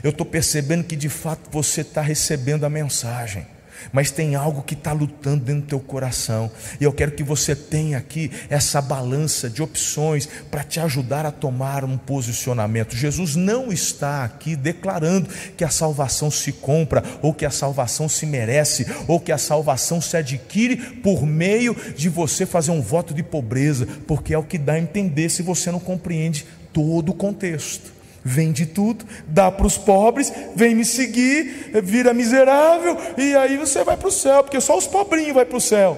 Eu 0.02 0.12
estou 0.12 0.26
percebendo 0.26 0.86
que 0.86 0.96
de 0.96 1.10
fato 1.10 1.50
você 1.52 1.82
está 1.82 2.02
recebendo 2.02 2.65
a 2.65 2.70
mensagem 2.70 3.46
mas 3.92 4.12
tem 4.12 4.36
algo 4.36 4.62
que 4.62 4.74
está 4.74 4.92
lutando 4.92 5.46
dentro 5.46 5.62
do 5.62 5.68
teu 5.68 5.80
coração, 5.80 6.52
e 6.80 6.84
eu 6.84 6.94
quero 6.94 7.12
que 7.12 7.24
você 7.24 7.56
tenha 7.56 7.98
aqui 7.98 8.32
essa 8.50 8.82
balança 8.82 9.50
de 9.50 9.62
opções 9.62 10.28
para 10.50 10.63
te 10.63 10.80
ajudar 10.80 11.26
a 11.26 11.32
tomar 11.32 11.84
um 11.84 11.98
posicionamento. 11.98 12.96
Jesus 12.96 13.36
não 13.36 13.72
está 13.72 14.24
aqui 14.24 14.56
declarando 14.56 15.30
que 15.56 15.63
a 15.63 15.70
salvação 15.70 16.32
se 16.32 16.52
compra, 16.52 17.04
ou 17.22 17.34
que 17.34 17.46
a 17.46 17.52
salvação 17.52 18.10
se 18.10 18.26
merece, 18.26 18.86
ou 19.08 19.20
que 19.20 19.32
a 19.32 19.38
salvação 19.38 20.02
se 20.02 20.18
adquire 20.18 20.78
por 21.02 21.26
meio 21.26 21.76
de 21.96 22.10
você 22.10 22.46
fazer 22.46 22.72
um 22.72 22.82
voto 22.82 23.13
de 23.13 23.24
pobreza, 23.24 23.88
porque 24.08 24.34
é 24.34 24.38
o 24.38 24.44
que 24.44 24.58
dá 24.58 24.74
a 24.74 24.80
entender 24.80 25.30
se 25.30 25.42
você 25.42 25.72
não 25.72 25.80
compreende 25.80 26.46
todo 26.74 27.10
o 27.10 27.15
contexto. 27.15 27.98
Vende 28.23 28.65
tudo, 28.65 29.05
dá 29.27 29.49
para 29.49 29.65
os 29.65 29.77
pobres, 29.77 30.32
vem 30.55 30.75
me 30.75 30.84
seguir, 30.84 31.71
vira 31.82 32.13
miserável, 32.13 32.97
e 33.17 33.36
aí 33.36 33.58
você 33.58 33.84
vai 33.84 33.95
para 33.95 34.08
o 34.08 34.12
céu, 34.12 34.43
porque 34.43 34.60
só 34.60 34.77
os 34.77 34.86
pobrinhos 34.86 35.34
vai 35.34 35.45
para 35.45 35.58
o 35.58 35.62
céu. 35.62 35.97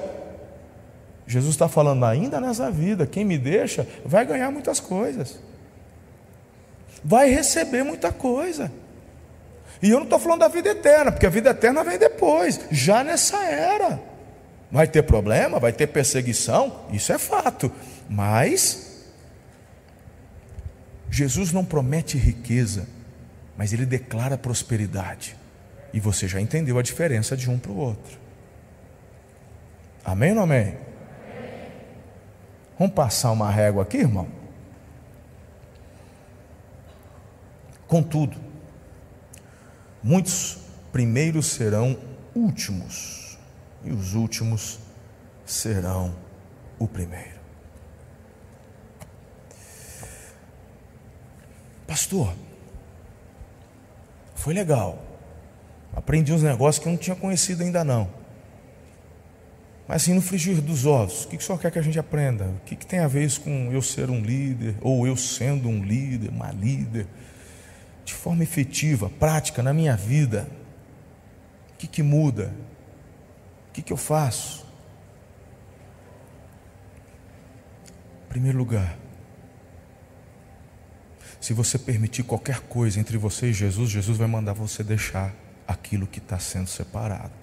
Jesus 1.26 1.56
está 1.56 1.68
falando, 1.68 2.06
ainda 2.06 2.40
nessa 2.40 2.70
vida, 2.70 3.08
quem 3.08 3.26
me 3.26 3.38
deixa 3.38 3.88
vai 4.06 4.26
ganhar 4.26 4.52
muitas 4.52 4.80
coisas, 4.80 5.40
vai 7.04 7.30
receber 7.30 7.84
muita 7.84 8.12
coisa. 8.12 8.72
E 9.82 9.90
eu 9.90 9.98
não 9.98 10.04
estou 10.04 10.20
falando 10.20 10.42
da 10.42 10.48
vida 10.48 10.70
eterna, 10.70 11.12
porque 11.12 11.26
a 11.26 11.30
vida 11.30 11.50
eterna 11.50 11.84
vem 11.84 11.98
depois, 11.98 12.60
já 12.70 13.04
nessa 13.04 13.44
era. 13.44 14.00
Vai 14.72 14.88
ter 14.88 15.02
problema, 15.02 15.60
vai 15.60 15.74
ter 15.74 15.88
perseguição, 15.88 16.82
isso 16.94 17.12
é 17.12 17.18
fato, 17.18 17.72
mas 18.08 18.91
Jesus 21.12 21.52
não 21.52 21.66
promete 21.66 22.18
riqueza, 22.18 22.88
mas 23.58 23.74
ele 23.74 23.86
declara 23.86 24.38
prosperidade. 24.38 25.36
E 25.94 26.00
você 26.00 26.26
já 26.26 26.40
entendeu 26.40 26.80
a 26.80 26.82
diferença 26.82 27.36
de 27.36 27.50
um 27.50 27.60
para 27.60 27.72
o 27.72 27.78
outro. 27.78 28.18
Amém 30.06 30.30
ou 30.30 30.38
não 30.38 30.44
amém? 30.44 30.78
Vamos 32.80 32.96
passar 32.96 33.32
uma 33.32 33.52
régua 33.52 33.84
aqui, 33.84 33.98
irmão? 33.98 34.28
Contudo, 37.88 38.38
muitos 40.02 40.60
primeiros 40.94 41.48
serão 41.48 42.00
últimos, 42.34 43.38
e 43.84 43.92
os 43.92 44.16
últimos 44.16 44.80
serão 45.46 46.16
o 46.80 46.88
primeiro. 46.88 47.31
Pastor, 51.92 52.34
foi 54.34 54.54
legal. 54.54 54.98
Aprendi 55.94 56.32
uns 56.32 56.42
negócios 56.42 56.82
que 56.82 56.88
eu 56.88 56.92
não 56.94 56.98
tinha 56.98 57.18
conhecido 57.18 57.64
ainda 57.64 57.84
não. 57.84 58.10
Mas 59.86 60.04
assim, 60.04 60.14
no 60.14 60.22
frigir 60.22 60.62
dos 60.62 60.86
ovos, 60.86 61.26
o 61.26 61.28
que 61.28 61.36
o 61.36 61.42
senhor 61.42 61.60
quer 61.60 61.70
que 61.70 61.78
a 61.78 61.82
gente 61.82 62.00
aprenda? 62.00 62.46
O 62.46 62.60
que, 62.62 62.78
que 62.78 62.86
tem 62.86 63.00
a 63.00 63.10
ver 63.10 63.26
isso 63.26 63.42
com 63.42 63.74
eu 63.74 63.82
ser 63.82 64.10
um 64.10 64.22
líder, 64.22 64.78
ou 64.80 65.06
eu 65.06 65.18
sendo 65.18 65.68
um 65.68 65.84
líder, 65.84 66.30
uma 66.30 66.50
líder, 66.54 67.08
de 68.06 68.14
forma 68.14 68.42
efetiva, 68.42 69.10
prática 69.10 69.62
na 69.62 69.74
minha 69.74 69.98
vida? 69.98 70.48
O 71.74 71.78
que, 71.78 71.88
que 71.88 72.02
muda? 72.02 72.54
O 73.68 73.74
que, 73.74 73.82
que 73.82 73.92
eu 73.92 73.98
faço? 73.98 74.66
Em 78.28 78.30
primeiro 78.30 78.58
lugar, 78.58 78.98
se 81.42 81.54
você 81.54 81.80
permitir 81.80 82.22
qualquer 82.22 82.60
coisa 82.62 83.00
entre 83.00 83.18
você 83.18 83.48
e 83.48 83.54
Jesus, 83.54 83.90
Jesus 83.90 84.16
vai 84.16 84.28
mandar 84.28 84.54
você 84.54 84.84
deixar 84.84 85.34
aquilo 85.68 86.06
que 86.06 86.20
está 86.20 86.38
sendo 86.38 86.68
separado. 86.68 87.34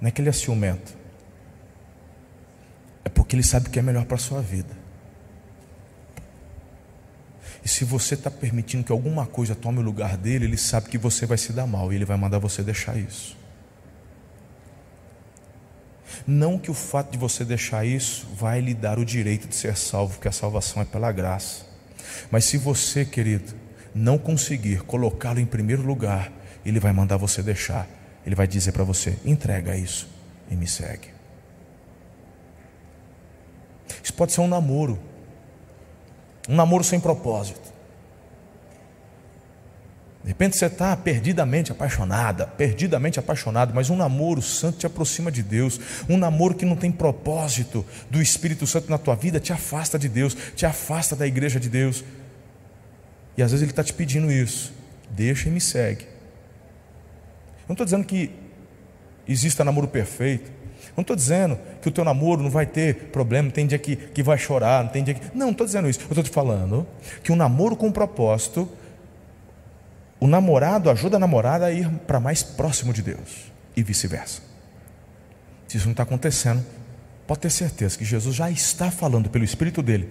Não 0.00 0.08
é 0.08 0.12
que 0.12 0.20
ele 0.20 0.28
é 0.28 0.32
ciumento, 0.32 0.96
é 3.04 3.08
porque 3.08 3.34
ele 3.34 3.42
sabe 3.42 3.68
que 3.68 3.80
é 3.80 3.82
melhor 3.82 4.04
para 4.04 4.14
a 4.14 4.20
sua 4.20 4.40
vida. 4.40 4.76
E 7.64 7.68
se 7.68 7.84
você 7.84 8.14
está 8.14 8.30
permitindo 8.30 8.84
que 8.84 8.92
alguma 8.92 9.26
coisa 9.26 9.54
tome 9.56 9.80
o 9.80 9.82
lugar 9.82 10.16
dele, 10.16 10.44
ele 10.44 10.56
sabe 10.56 10.88
que 10.88 10.96
você 10.96 11.26
vai 11.26 11.36
se 11.36 11.52
dar 11.52 11.66
mal 11.66 11.92
e 11.92 11.96
ele 11.96 12.04
vai 12.04 12.16
mandar 12.16 12.38
você 12.38 12.62
deixar 12.62 12.96
isso. 12.96 13.37
Não 16.26 16.58
que 16.58 16.70
o 16.70 16.74
fato 16.74 17.12
de 17.12 17.18
você 17.18 17.44
deixar 17.44 17.84
isso 17.84 18.26
vai 18.34 18.60
lhe 18.60 18.74
dar 18.74 18.98
o 18.98 19.04
direito 19.04 19.48
de 19.48 19.54
ser 19.54 19.76
salvo, 19.76 20.14
porque 20.14 20.28
a 20.28 20.32
salvação 20.32 20.82
é 20.82 20.84
pela 20.84 21.12
graça. 21.12 21.66
Mas 22.30 22.44
se 22.44 22.56
você, 22.56 23.04
querido, 23.04 23.54
não 23.94 24.18
conseguir 24.18 24.82
colocá-lo 24.82 25.40
em 25.40 25.46
primeiro 25.46 25.82
lugar, 25.82 26.32
ele 26.64 26.80
vai 26.80 26.92
mandar 26.92 27.16
você 27.16 27.42
deixar. 27.42 27.86
Ele 28.24 28.34
vai 28.34 28.46
dizer 28.46 28.72
para 28.72 28.84
você: 28.84 29.16
entrega 29.24 29.76
isso 29.76 30.08
e 30.50 30.54
me 30.54 30.66
segue. 30.66 31.08
Isso 34.02 34.12
pode 34.14 34.32
ser 34.32 34.40
um 34.40 34.48
namoro, 34.48 34.98
um 36.48 36.54
namoro 36.54 36.84
sem 36.84 37.00
propósito. 37.00 37.77
De 40.22 40.28
repente 40.28 40.56
você 40.56 40.66
está 40.66 40.96
perdidamente 40.96 41.70
apaixonada, 41.70 42.46
perdidamente 42.46 43.18
apaixonado, 43.18 43.72
mas 43.74 43.88
um 43.88 43.96
namoro 43.96 44.42
santo 44.42 44.78
te 44.78 44.86
aproxima 44.86 45.30
de 45.30 45.42
Deus, 45.42 45.80
um 46.08 46.16
namoro 46.16 46.54
que 46.54 46.66
não 46.66 46.76
tem 46.76 46.90
propósito 46.90 47.86
do 48.10 48.20
Espírito 48.20 48.66
Santo 48.66 48.90
na 48.90 48.98
tua 48.98 49.14
vida 49.14 49.40
te 49.40 49.52
afasta 49.52 49.98
de 49.98 50.08
Deus, 50.08 50.36
te 50.54 50.66
afasta 50.66 51.14
da 51.14 51.26
igreja 51.26 51.60
de 51.60 51.68
Deus. 51.68 52.04
E 53.36 53.42
às 53.42 53.52
vezes 53.52 53.62
Ele 53.62 53.70
está 53.70 53.84
te 53.84 53.92
pedindo 53.92 54.30
isso, 54.30 54.72
deixa 55.10 55.48
e 55.48 55.52
me 55.52 55.60
segue. 55.60 56.02
Eu 56.02 57.68
não 57.68 57.74
estou 57.74 57.84
dizendo 57.84 58.04
que 58.04 58.30
exista 59.26 59.64
namoro 59.64 59.86
perfeito, 59.86 60.50
não 60.96 61.02
estou 61.02 61.14
dizendo 61.14 61.56
que 61.80 61.88
o 61.88 61.92
teu 61.92 62.04
namoro 62.04 62.42
não 62.42 62.50
vai 62.50 62.66
ter 62.66 63.10
problema, 63.12 63.50
tem 63.50 63.66
dia 63.66 63.78
que, 63.78 63.94
que 63.94 64.22
vai 64.22 64.36
chorar, 64.36 64.82
não 64.82 64.90
tem 64.90 65.04
dia 65.04 65.14
que. 65.14 65.24
Não, 65.32 65.46
não 65.46 65.52
estou 65.52 65.64
dizendo 65.64 65.88
isso. 65.88 66.00
Eu 66.00 66.08
estou 66.08 66.24
te 66.24 66.30
falando 66.30 66.84
que 67.22 67.30
um 67.30 67.36
namoro 67.36 67.76
com 67.76 67.92
propósito 67.92 68.68
o 70.20 70.26
namorado 70.26 70.90
ajuda 70.90 71.16
a 71.16 71.20
namorada 71.20 71.66
a 71.66 71.72
ir 71.72 71.88
para 72.06 72.18
mais 72.18 72.42
próximo 72.42 72.92
de 72.92 73.02
Deus 73.02 73.52
e 73.76 73.82
vice-versa. 73.82 74.42
Se 75.66 75.76
isso 75.76 75.86
não 75.86 75.92
está 75.92 76.02
acontecendo, 76.02 76.64
pode 77.26 77.40
ter 77.40 77.50
certeza 77.50 77.96
que 77.96 78.04
Jesus 78.04 78.34
já 78.34 78.50
está 78.50 78.90
falando 78.90 79.30
pelo 79.30 79.44
Espírito 79.44 79.82
dele: 79.82 80.10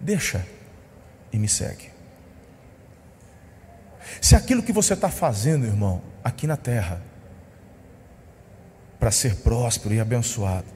deixa 0.00 0.44
e 1.32 1.38
me 1.38 1.48
segue. 1.48 1.90
Se 4.20 4.36
aquilo 4.36 4.62
que 4.62 4.72
você 4.72 4.94
está 4.94 5.08
fazendo, 5.08 5.66
irmão, 5.66 6.02
aqui 6.22 6.46
na 6.46 6.56
terra, 6.56 7.02
para 9.00 9.10
ser 9.10 9.36
próspero 9.36 9.94
e 9.94 10.00
abençoado, 10.00 10.66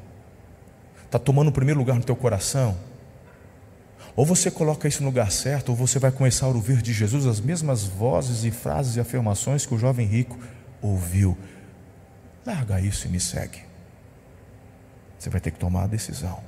está 1.05 1.19
tomando 1.19 1.49
o 1.49 1.53
primeiro 1.53 1.79
lugar 1.79 1.97
no 1.97 2.03
teu 2.03 2.17
coração, 2.17 2.77
ou 4.19 4.27
você 4.27 4.51
coloca 4.51 4.89
isso 4.89 5.01
no 5.01 5.11
lugar 5.11 5.31
certo, 5.31 5.69
ou 5.69 5.77
você 5.77 6.01
vai 6.01 6.11
começar 6.11 6.47
a 6.47 6.49
ouvir 6.49 6.83
de 6.83 6.93
Jesus 6.93 7.25
as 7.25 7.39
mesmas 7.41 7.85
vozes 7.85 8.43
e 8.43 8.51
frases 8.51 8.97
e 8.97 9.01
afirmações 9.01 9.65
que 9.65 9.73
o 9.73 9.79
jovem 9.79 10.09
rico 10.09 10.37
ouviu. 10.83 11.39
Larga 12.45 12.81
isso 12.81 13.07
e 13.07 13.11
me 13.11 13.21
segue. 13.21 13.61
Você 15.17 15.31
vai 15.31 15.41
ter 15.41 15.53
que 15.53 15.59
tomar 15.61 15.85
a 15.85 15.87
decisão. 15.87 16.43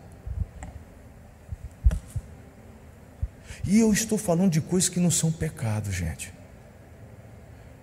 E 3.65 3.79
eu 3.79 3.93
estou 3.93 4.19
falando 4.19 4.51
de 4.51 4.61
coisas 4.61 4.89
que 4.89 4.99
não 4.99 5.09
são 5.09 5.31
pecado, 5.31 5.93
gente. 5.93 6.35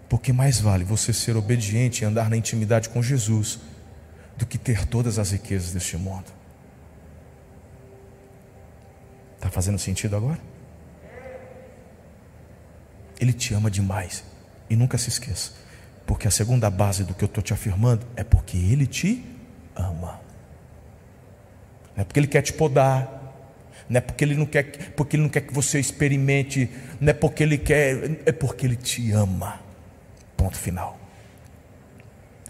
Porque 0.09 0.33
mais 0.33 0.59
vale 0.59 0.83
você 0.83 1.13
ser 1.13 1.37
obediente 1.37 2.01
e 2.01 2.05
andar 2.05 2.29
na 2.29 2.35
intimidade 2.35 2.89
com 2.89 3.01
Jesus 3.01 3.57
do 4.35 4.45
que 4.45 4.57
ter 4.57 4.85
todas 4.85 5.17
as 5.17 5.31
riquezas 5.31 5.71
deste 5.71 5.95
mundo. 5.95 6.36
Está 9.47 9.55
fazendo 9.55 9.79
sentido 9.79 10.17
agora? 10.17 10.39
Ele 13.17 13.31
te 13.31 13.53
ama 13.53 13.71
demais. 13.71 14.25
E 14.69 14.75
nunca 14.75 14.97
se 14.97 15.07
esqueça. 15.07 15.53
Porque 16.05 16.27
a 16.27 16.31
segunda 16.31 16.69
base 16.69 17.05
do 17.05 17.13
que 17.13 17.23
eu 17.23 17.27
estou 17.27 17.41
te 17.41 17.53
afirmando 17.53 18.05
é 18.17 18.25
porque 18.25 18.57
Ele 18.57 18.85
te 18.85 19.23
ama. 19.73 20.19
Não 21.95 22.01
é 22.01 22.03
porque 22.03 22.19
Ele 22.19 22.27
quer 22.27 22.41
te 22.41 22.51
podar. 22.51 23.15
Não 23.89 23.99
é 23.99 24.01
porque 24.01 24.25
ele 24.25 24.35
não 24.35 24.45
quer, 24.45 24.91
porque 24.97 25.15
ele 25.15 25.23
não 25.23 25.29
quer 25.29 25.39
que 25.39 25.53
você 25.53 25.79
experimente, 25.79 26.69
não 26.99 27.09
é 27.09 27.13
porque 27.13 27.41
ele 27.41 27.57
quer, 27.57 28.19
é 28.25 28.33
porque 28.33 28.65
ele 28.65 28.75
te 28.75 29.13
ama. 29.13 29.61
Ponto 30.35 30.57
final. 30.57 30.99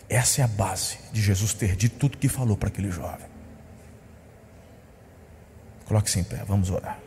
Essa 0.09 0.41
é 0.41 0.43
a 0.43 0.47
base 0.47 0.97
de 1.13 1.21
Jesus 1.21 1.53
ter 1.53 1.75
dito 1.75 1.95
tudo 1.99 2.17
que 2.17 2.27
falou 2.27 2.57
para 2.57 2.69
aquele 2.69 2.89
jovem. 2.89 3.27
Coloque-se 5.87 6.19
em 6.19 6.23
pé, 6.23 6.43
vamos 6.45 6.69
orar. 6.69 6.99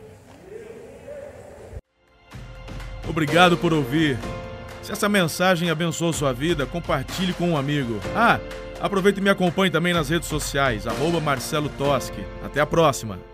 Obrigado 3.07 3.57
por 3.57 3.73
ouvir. 3.73 4.17
Se 4.81 4.91
essa 4.91 5.07
mensagem 5.07 5.69
abençoou 5.69 6.11
sua 6.11 6.33
vida, 6.33 6.65
compartilhe 6.65 7.33
com 7.33 7.49
um 7.51 7.57
amigo. 7.57 7.99
Ah, 8.15 8.39
aproveite 8.79 9.19
e 9.19 9.23
me 9.23 9.29
acompanhe 9.29 9.71
também 9.71 9.93
nas 9.93 10.09
redes 10.09 10.27
sociais, 10.27 10.87
arroba 10.87 11.19
Marcelo 11.19 11.69
Toschi. 11.69 12.25
Até 12.43 12.59
a 12.59 12.65
próxima! 12.65 13.30